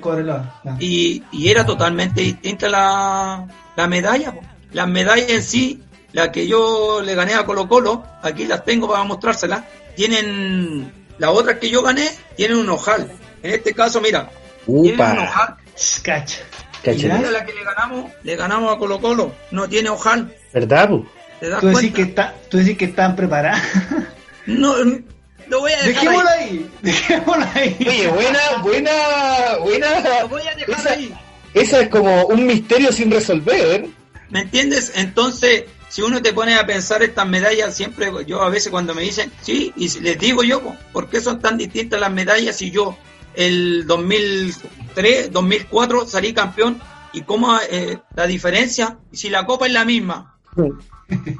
y, 0.79 1.21
y, 1.31 1.49
era 1.49 1.65
totalmente 1.65 2.21
distinta 2.21 2.69
la, 2.69 3.45
la 3.75 3.87
medalla. 3.87 4.33
Las 4.71 4.87
medallas 4.87 5.29
en 5.29 5.43
sí 5.43 5.83
la 6.13 6.31
que 6.31 6.47
yo 6.47 7.01
le 7.03 7.15
gané 7.15 7.33
a 7.33 7.45
Colo 7.45 7.67
Colo, 7.67 8.03
aquí 8.21 8.45
las 8.45 8.65
tengo 8.65 8.89
para 8.89 9.03
mostrárselas, 9.03 9.63
tienen, 9.95 10.91
la 11.17 11.31
otra 11.31 11.59
que 11.59 11.69
yo 11.69 11.81
gané, 11.81 12.09
tienen 12.35 12.57
un 12.57 12.69
ojal. 12.69 13.11
En 13.43 13.53
este 13.53 13.73
caso, 13.73 14.01
mira, 14.01 14.29
tienen 14.65 14.99
un 14.99 15.19
ojal. 15.19 15.55
Cacha. 16.03 16.39
Y 16.85 17.03
la 17.03 17.45
que 17.45 17.53
le 17.53 17.63
ganamos, 17.63 18.11
le 18.23 18.35
ganamos 18.35 18.73
a 18.73 18.77
Colo 18.77 18.99
Colo, 18.99 19.33
no 19.51 19.67
tiene 19.67 19.89
ojal. 19.89 20.33
¿Verdad, 20.53 20.89
¿Tú 21.59 21.67
decís, 21.67 21.93
que 21.93 22.01
está, 22.03 22.35
¿Tú 22.49 22.57
decís 22.57 22.77
que 22.77 22.85
están 22.85 23.15
preparadas? 23.15 23.61
no, 24.45 24.75
lo 25.47 25.59
voy 25.61 25.71
a 25.71 25.83
dejar 25.83 26.03
Dejémoslo 26.03 26.29
ahí. 26.29 26.71
Dejémoslo 26.81 27.45
ahí. 27.55 27.77
Oye, 27.79 28.07
buena, 28.07 28.39
buena, 28.61 28.91
buena. 29.61 30.19
Lo 30.21 30.27
voy 30.29 30.41
a 30.41 30.55
dejar 30.55 30.87
ahí. 30.89 31.13
Esa 31.53 31.81
es 31.81 31.89
como 31.89 32.25
un 32.25 32.45
misterio 32.45 32.91
sin 32.91 33.09
resolver. 33.09 33.87
¿Me 34.29 34.41
entiendes? 34.41 34.93
Entonces, 34.95 35.63
si 35.89 36.03
uno 36.03 36.21
te 36.21 36.33
pone 36.33 36.55
a 36.55 36.65
pensar 36.65 37.03
estas 37.03 37.27
medallas, 37.27 37.75
siempre 37.75 38.11
yo 38.25 38.41
a 38.41 38.49
veces 38.49 38.71
cuando 38.71 38.93
me 38.93 39.01
dicen, 39.01 39.31
sí, 39.41 39.73
y 39.75 39.89
les 39.99 40.19
digo 40.19 40.43
yo, 40.43 40.61
¿por 40.93 41.09
qué 41.09 41.19
son 41.19 41.39
tan 41.39 41.57
distintas 41.57 41.99
las 41.99 42.11
medallas 42.11 42.55
si 42.55 42.71
yo 42.71 42.95
el 43.33 43.85
2003, 43.87 45.31
2004 45.31 46.07
salí 46.07 46.33
campeón 46.33 46.79
y 47.11 47.21
cómo 47.21 47.57
eh, 47.69 47.97
la 48.15 48.27
diferencia 48.27 48.97
si 49.11 49.29
la 49.29 49.45
copa 49.45 49.65
es 49.65 49.73
la 49.73 49.83
misma? 49.83 50.35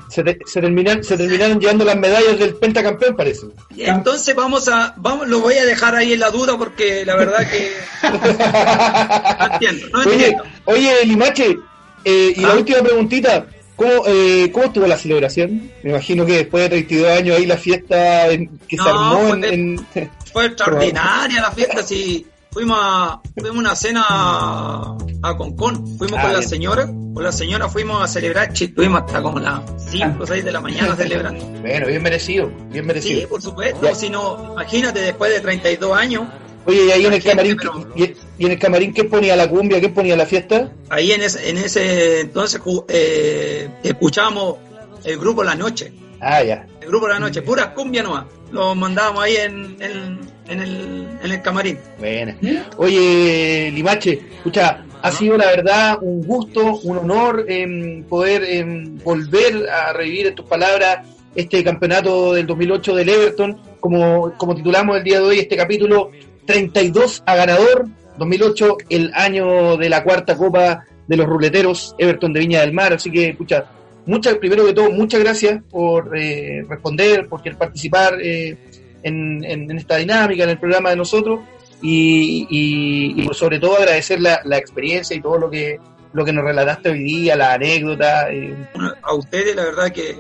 Se, 0.09 0.23
se, 0.45 0.61
terminan, 0.61 1.03
se 1.03 1.15
terminaron 1.15 1.59
llevando 1.59 1.85
las 1.85 1.95
medallas 1.95 2.39
del 2.39 2.55
pentacampeón, 2.55 3.15
parece. 3.15 3.47
entonces 3.77 4.33
vamos 4.35 4.67
a, 4.67 4.95
vamos, 4.97 5.27
lo 5.27 5.41
voy 5.41 5.55
a 5.55 5.65
dejar 5.65 5.95
ahí 5.95 6.13
en 6.13 6.21
la 6.21 6.31
duda 6.31 6.57
porque 6.57 7.05
la 7.05 7.15
verdad 7.15 7.47
que 7.47 7.71
no 9.39 9.53
entiendo, 9.53 9.87
no 9.93 10.03
entiendo. 10.03 10.43
Oye, 10.65 10.89
oye 10.89 11.05
Limache, 11.05 11.59
eh, 12.03 12.33
y 12.35 12.41
la 12.41 12.53
ah. 12.53 12.55
última 12.55 12.79
preguntita, 12.79 13.45
¿cómo, 13.79 14.03
eh, 14.05 14.51
¿cómo 14.51 14.65
estuvo 14.65 14.85
la 14.85 14.97
celebración? 14.97 15.71
Me 15.83 15.91
imagino 15.91 16.25
que 16.25 16.33
después 16.33 16.63
de 16.63 16.69
32 16.69 17.07
años 17.17 17.37
ahí 17.37 17.45
la 17.45 17.57
fiesta 17.57 18.27
que 18.27 18.77
se 18.77 18.89
armó 18.89 19.33
en, 19.35 19.77
Fue 20.33 20.45
extraordinaria 20.45 21.41
la 21.41 21.51
fiesta, 21.51 21.81
sí 21.81 22.27
fuimos 22.51 22.77
a, 22.81 23.21
fuimos 23.39 23.57
una 23.57 23.75
cena 23.75 24.05
a, 24.09 25.37
Concón, 25.37 25.97
fuimos 25.97 26.19
ah, 26.19 26.23
con 26.23 26.33
la 26.33 26.41
señora, 26.41 26.85
con 26.85 27.23
la 27.23 27.31
señora 27.31 27.69
fuimos 27.69 28.03
a 28.03 28.07
celebrar, 28.07 28.51
estuvimos 28.53 29.01
hasta 29.01 29.21
como 29.21 29.39
las 29.39 29.61
5 29.89 30.23
o 30.23 30.27
6 30.27 30.43
de 30.43 30.51
la 30.51 30.59
mañana 30.59 30.95
celebrando. 30.97 31.45
Bueno, 31.61 31.87
bien 31.87 32.03
merecido, 32.03 32.51
bien 32.69 32.85
merecido. 32.85 33.21
Sí, 33.21 33.27
por 33.27 33.41
supuesto, 33.41 33.95
si 33.95 34.09
no, 34.09 34.51
imagínate 34.53 34.99
después 34.99 35.31
de 35.31 35.39
32 35.39 35.97
años. 35.97 36.27
Oye, 36.65 36.85
y 36.85 36.91
ahí 36.91 37.05
en 37.05 37.13
el 37.13 37.23
camarín, 37.23 37.57
y, 37.95 38.13
en 38.45 38.51
el 38.53 38.59
camarín, 38.59 38.93
¿qué 38.93 39.03
ponía 39.03 39.35
la 39.35 39.49
cumbia? 39.49 39.81
¿Qué 39.81 39.89
ponía 39.89 40.15
la 40.15 40.25
fiesta? 40.25 40.71
Ahí 40.89 41.11
en 41.11 41.21
ese, 41.21 41.49
en 41.49 41.57
ese 41.57 42.21
entonces 42.21 42.61
eh, 42.87 43.69
escuchábamos 43.83 44.57
el 45.03 45.17
grupo 45.17 45.43
La 45.43 45.55
Noche. 45.55 45.91
Ah, 46.21 46.43
ya. 46.43 46.65
El 46.81 46.87
grupo 46.87 47.07
La 47.07 47.19
Noche, 47.19 47.41
pura 47.41 47.73
cumbia 47.73 48.03
nomás. 48.03 48.25
Lo 48.51 48.75
mandábamos 48.75 49.23
ahí 49.23 49.35
en, 49.35 49.77
en, 49.79 50.19
en 50.47 50.61
el, 50.61 51.07
en 51.23 51.31
el 51.31 51.41
camarín. 51.41 51.79
Bueno. 51.99 52.33
Oye, 52.77 53.71
Limache, 53.73 54.21
escucha, 54.37 54.83
ha 55.01 55.11
sido 55.11 55.37
la 55.37 55.47
verdad 55.47 55.97
un 56.01 56.21
gusto, 56.25 56.79
un 56.83 56.97
honor 56.97 57.45
em, 57.47 58.03
poder 58.03 58.43
em, 58.43 58.97
volver 58.99 59.69
a 59.69 59.93
revivir 59.93 60.27
en 60.27 60.35
tus 60.35 60.45
palabras 60.45 61.07
este 61.35 61.63
campeonato 61.63 62.33
del 62.33 62.47
2008 62.47 62.95
del 62.95 63.09
Everton, 63.09 63.61
como, 63.79 64.33
como 64.37 64.55
titulamos 64.55 64.97
el 64.97 65.03
día 65.03 65.19
de 65.19 65.25
hoy 65.25 65.39
este 65.39 65.55
capítulo, 65.55 66.11
32 66.45 67.23
a 67.25 67.35
ganador, 67.35 67.87
2008 68.19 68.77
el 68.89 69.11
año 69.15 69.77
de 69.77 69.89
la 69.89 70.03
cuarta 70.03 70.37
copa 70.37 70.85
de 71.07 71.17
los 71.17 71.25
ruleteros, 71.25 71.95
Everton 71.97 72.31
de 72.33 72.39
Viña 72.41 72.61
del 72.61 72.73
Mar, 72.73 72.93
así 72.93 73.09
que, 73.09 73.29
escucha, 73.29 73.65
muchas, 74.05 74.35
primero 74.35 74.65
que 74.65 74.73
todo, 74.73 74.91
muchas 74.91 75.19
gracias 75.21 75.63
por 75.69 76.15
eh, 76.15 76.63
responder, 76.69 77.27
por 77.27 77.41
querer 77.41 77.57
participar 77.57 78.21
eh, 78.21 78.55
en, 79.01 79.43
en, 79.43 79.71
esta 79.77 79.97
dinámica, 79.97 80.43
en 80.43 80.51
el 80.51 80.59
programa 80.59 80.91
de 80.91 80.97
nosotros 80.97 81.39
y, 81.81 82.47
y, 82.49 83.33
sobre 83.33 83.59
todo 83.59 83.77
agradecer 83.77 84.19
la, 84.19 84.57
experiencia 84.57 85.15
y 85.15 85.21
todo 85.21 85.37
lo 85.37 85.49
que 85.49 85.79
lo 86.11 86.25
que 86.25 86.33
nos 86.33 86.43
relataste 86.43 86.89
hoy 86.89 87.03
día, 87.03 87.35
la 87.35 87.53
anécdota. 87.53 88.31
Eh. 88.31 88.55
A 89.03 89.13
ustedes, 89.13 89.55
la 89.55 89.65
verdad 89.65 89.91
que 89.91 90.15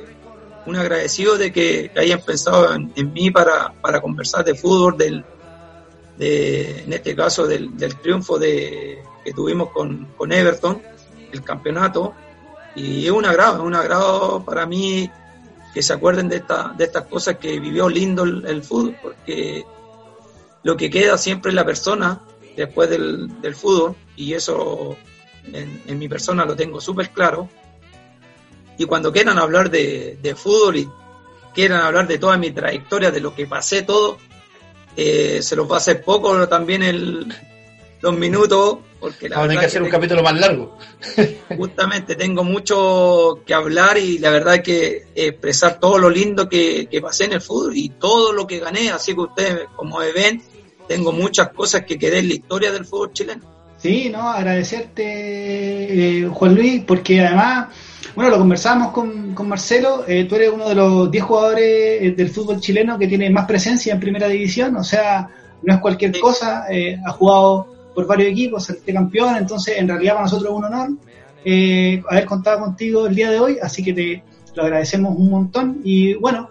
un 0.67 0.75
agradecido 0.75 1.35
de 1.35 1.51
que 1.51 1.89
hayan 1.97 2.21
pensado 2.21 2.75
en, 2.75 3.13
mí 3.13 3.31
para, 3.31 3.73
para, 3.81 3.99
conversar 3.99 4.45
de 4.45 4.53
fútbol, 4.53 4.97
del, 4.97 5.25
de, 6.19 6.83
en 6.83 6.93
este 6.93 7.15
caso 7.15 7.47
del, 7.47 7.75
del 7.75 7.95
triunfo 7.95 8.37
de, 8.37 9.01
que 9.23 9.33
tuvimos 9.33 9.71
con, 9.71 10.09
con 10.17 10.31
Everton, 10.31 10.81
el 11.31 11.43
campeonato. 11.43 12.13
Y 12.75 13.05
es 13.05 13.11
un 13.11 13.25
agrado, 13.25 13.57
es 13.57 13.63
un 13.63 13.73
agrado 13.73 14.43
para 14.45 14.65
mí 14.65 15.09
que 15.73 15.81
se 15.81 15.93
acuerden 15.93 16.29
de, 16.29 16.37
esta, 16.37 16.73
de 16.77 16.83
estas 16.83 17.05
cosas 17.05 17.37
que 17.37 17.59
vivió 17.59 17.89
lindo 17.89 18.23
el, 18.23 18.63
fútbol, 18.63 18.97
porque 19.01 19.65
lo 20.63 20.75
que 20.75 20.89
queda 20.89 21.17
siempre 21.17 21.49
es 21.49 21.55
la 21.55 21.65
persona 21.65 22.21
después 22.55 22.89
del, 22.89 23.55
fútbol, 23.55 23.95
y 24.15 24.33
eso 24.33 24.97
en, 25.53 25.99
mi 25.99 26.09
persona 26.09 26.45
lo 26.45 26.55
tengo 26.55 26.81
súper 26.81 27.11
claro. 27.11 27.49
Y 28.77 28.85
cuando 28.85 29.11
quieran 29.11 29.37
hablar 29.37 29.69
de, 29.69 30.35
fútbol 30.35 30.77
y 30.77 30.89
quieran 31.53 31.81
hablar 31.81 32.07
de 32.07 32.17
toda 32.17 32.37
mi 32.37 32.51
trayectoria, 32.51 33.11
de 33.11 33.21
lo 33.21 33.35
que 33.35 33.47
pasé 33.47 33.83
todo, 33.83 34.17
eh, 34.95 35.39
se 35.41 35.55
los 35.55 35.69
va 35.69 35.75
a 35.75 35.77
hacer 35.77 36.03
poco 36.03 36.47
también 36.47 36.83
el, 36.83 37.33
los 38.01 38.17
minutos, 38.17 38.79
porque 38.99 39.29
la 39.29 39.37
Ahora 39.37 39.53
hay 39.53 39.59
que 39.59 39.65
hacer 39.65 39.81
un 39.81 39.89
capítulo 39.89 40.23
más 40.23 40.39
largo. 40.39 40.77
justamente 41.57 42.15
tengo 42.15 42.43
mucho 42.43 43.41
que 43.45 43.53
hablar 43.53 43.97
y 43.97 44.19
la 44.19 44.29
verdad 44.29 44.61
que 44.61 45.07
expresar 45.15 45.79
todo 45.79 45.97
lo 45.97 46.09
lindo 46.09 46.47
que, 46.47 46.87
pasé 47.01 47.25
en 47.25 47.33
el 47.33 47.41
fútbol 47.41 47.75
y 47.75 47.89
todo 47.89 48.31
lo 48.33 48.45
que 48.47 48.59
gané, 48.59 48.89
así 48.89 49.13
que 49.13 49.21
ustedes 49.21 49.67
como 49.75 49.99
ven, 49.99 50.41
tengo 50.87 51.11
muchas 51.11 51.49
cosas 51.49 51.83
que 51.85 51.97
quedé 51.97 52.19
en 52.19 52.27
la 52.27 52.33
historia 52.35 52.71
del 52.71 52.85
fútbol 52.85 53.13
chileno. 53.13 53.59
Sí, 53.77 54.09
no, 54.09 54.29
agradecerte, 54.29 55.03
eh, 55.03 56.27
Juan 56.27 56.55
Luis, 56.55 56.83
porque 56.85 57.21
además, 57.21 57.69
bueno, 58.13 58.31
lo 58.31 58.37
conversamos 58.37 58.91
con, 58.91 59.28
con 59.39 59.47
Marcelo, 59.47 60.03
eh, 60.05 60.25
tú 60.25 60.35
eres 60.35 60.51
uno 60.53 60.67
de 60.67 60.75
los 60.75 61.09
10 61.09 61.23
jugadores 61.23 62.01
eh, 62.01 62.13
del 62.15 62.29
fútbol 62.29 62.59
chileno 62.59 62.99
que 62.99 63.07
tiene 63.07 63.29
más 63.29 63.45
presencia 63.45 63.93
en 63.93 63.99
primera 63.99 64.27
división, 64.27 64.75
o 64.75 64.83
sea, 64.83 65.29
no 65.63 65.73
es 65.73 65.79
cualquier 65.79 66.19
cosa, 66.19 66.65
ha 67.05 67.11
jugado 67.11 67.67
por 67.95 68.05
varios 68.05 68.31
equipos, 68.31 68.65
saliste 68.65 68.93
campeón, 68.93 69.37
entonces 69.37 69.77
en 69.77 69.87
realidad 69.87 70.15
para 70.15 70.25
nosotros 70.25 70.51
es 70.51 70.57
un 70.57 70.65
honor 70.65 70.89
eh, 71.45 72.03
haber 72.09 72.25
contado 72.25 72.59
contigo 72.59 73.07
el 73.07 73.15
día 73.15 73.31
de 73.31 73.39
hoy, 73.39 73.57
así 73.61 73.81
que 73.81 73.93
te 73.93 74.23
lo 74.55 74.63
agradecemos 74.63 75.15
un 75.17 75.29
montón 75.29 75.79
y 75.85 76.15
bueno, 76.15 76.49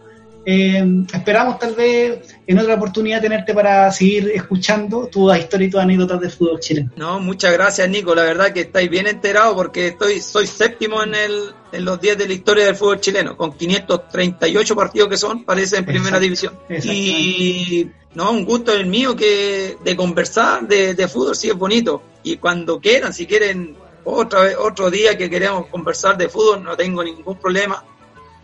eh, 0.50 0.82
esperamos 1.12 1.58
tal 1.58 1.74
vez 1.74 2.20
en 2.46 2.58
otra 2.58 2.76
oportunidad 2.76 3.20
tenerte 3.20 3.52
para 3.52 3.92
seguir 3.92 4.32
escuchando 4.34 5.06
tu 5.08 5.30
historia 5.34 5.66
y 5.66 5.70
tus 5.70 5.78
anécdotas 5.78 6.22
de 6.22 6.30
fútbol 6.30 6.58
chileno. 6.58 6.90
No, 6.96 7.20
muchas 7.20 7.52
gracias 7.52 7.86
Nico, 7.90 8.14
la 8.14 8.22
verdad 8.22 8.50
que 8.50 8.62
estáis 8.62 8.88
bien 8.88 9.06
enterados 9.06 9.54
porque 9.54 9.88
estoy 9.88 10.20
soy 10.22 10.46
séptimo 10.46 11.02
en 11.02 11.14
el 11.14 11.32
en 11.70 11.84
los 11.84 12.00
10 12.00 12.16
de 12.16 12.28
la 12.28 12.32
historia 12.32 12.64
del 12.64 12.76
fútbol 12.76 12.98
chileno, 12.98 13.36
con 13.36 13.52
538 13.52 14.74
partidos 14.74 15.08
que 15.10 15.18
son, 15.18 15.44
parece 15.44 15.76
en 15.76 15.84
primera 15.84 16.18
división. 16.18 16.58
Y 16.82 17.86
no, 18.14 18.30
un 18.30 18.46
gusto 18.46 18.72
el 18.72 18.86
mío 18.86 19.14
que 19.14 19.76
de 19.84 19.96
conversar 19.96 20.66
de, 20.66 20.94
de 20.94 21.08
fútbol, 21.08 21.36
sí 21.36 21.50
es 21.50 21.56
bonito. 21.56 22.02
Y 22.22 22.38
cuando 22.38 22.80
quieran, 22.80 23.12
si 23.12 23.26
quieren 23.26 23.76
otra 24.02 24.44
vez, 24.44 24.56
otro 24.58 24.90
día 24.90 25.18
que 25.18 25.28
queremos 25.28 25.66
conversar 25.66 26.16
de 26.16 26.30
fútbol, 26.30 26.64
no 26.64 26.74
tengo 26.74 27.04
ningún 27.04 27.36
problema 27.36 27.84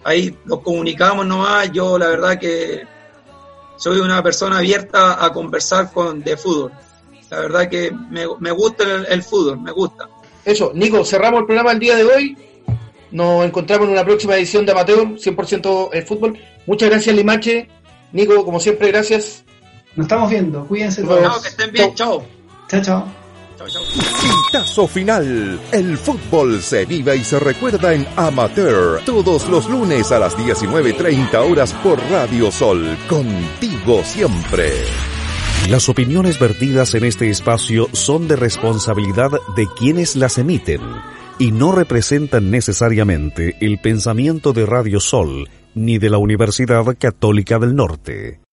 ahí 0.04 0.36
nos 0.44 0.60
comunicamos 0.60 1.26
nomás. 1.26 1.70
Yo 1.72 1.98
la 1.98 2.08
verdad 2.08 2.38
que 2.38 2.82
soy 3.76 3.98
una 3.98 4.22
persona 4.22 4.58
abierta 4.58 5.24
a 5.24 5.32
conversar 5.32 5.92
con 5.92 6.20
de 6.20 6.36
fútbol. 6.36 6.72
La 7.30 7.40
verdad 7.40 7.68
que 7.68 7.90
me, 7.90 8.26
me 8.38 8.50
gusta 8.52 8.84
el, 9.08 9.22
fútbol, 9.22 9.60
me 9.60 9.72
gusta. 9.72 10.08
Eso, 10.44 10.72
Nico, 10.74 11.04
cerramos 11.04 11.40
el 11.40 11.46
programa 11.46 11.72
el 11.72 11.78
día 11.78 11.96
de 11.96 12.04
hoy. 12.04 12.36
Nos 13.10 13.44
encontramos 13.44 13.86
en 13.86 13.92
una 13.92 14.04
próxima 14.04 14.36
edición 14.36 14.66
de 14.66 14.72
Amateur 14.72 15.06
100% 15.16 15.90
el 15.92 16.02
fútbol. 16.04 16.38
Muchas 16.66 16.90
gracias, 16.90 17.14
Limache. 17.16 17.68
Nico, 18.12 18.44
como 18.44 18.60
siempre, 18.60 18.88
gracias. 18.88 19.44
Nos 19.96 20.04
estamos 20.04 20.30
viendo. 20.30 20.64
Cuídense 20.66 21.02
todos. 21.02 21.42
que 21.42 21.48
estén 21.48 21.72
bien. 21.72 21.94
Chao. 21.94 22.24
Chao, 22.68 22.82
chao. 22.82 23.23
Quintazo 23.56 24.86
final. 24.88 25.60
El 25.70 25.96
fútbol 25.96 26.60
se 26.60 26.84
vive 26.86 27.16
y 27.16 27.24
se 27.24 27.38
recuerda 27.38 27.94
en 27.94 28.06
Amateur. 28.16 29.00
Todos 29.04 29.48
los 29.48 29.68
lunes 29.68 30.10
a 30.12 30.18
las 30.18 30.36
19.30 30.36 31.34
horas 31.50 31.72
por 31.74 31.98
Radio 32.10 32.50
Sol. 32.50 32.96
Contigo 33.08 34.02
siempre. 34.04 34.70
Las 35.68 35.88
opiniones 35.88 36.38
vertidas 36.38 36.94
en 36.94 37.04
este 37.04 37.30
espacio 37.30 37.88
son 37.92 38.28
de 38.28 38.36
responsabilidad 38.36 39.30
de 39.56 39.66
quienes 39.78 40.16
las 40.16 40.36
emiten 40.38 40.80
y 41.38 41.52
no 41.52 41.72
representan 41.72 42.50
necesariamente 42.50 43.56
el 43.60 43.78
pensamiento 43.78 44.52
de 44.52 44.66
Radio 44.66 45.00
Sol 45.00 45.48
ni 45.74 45.98
de 45.98 46.10
la 46.10 46.18
Universidad 46.18 46.84
Católica 46.98 47.58
del 47.58 47.74
Norte. 47.74 48.43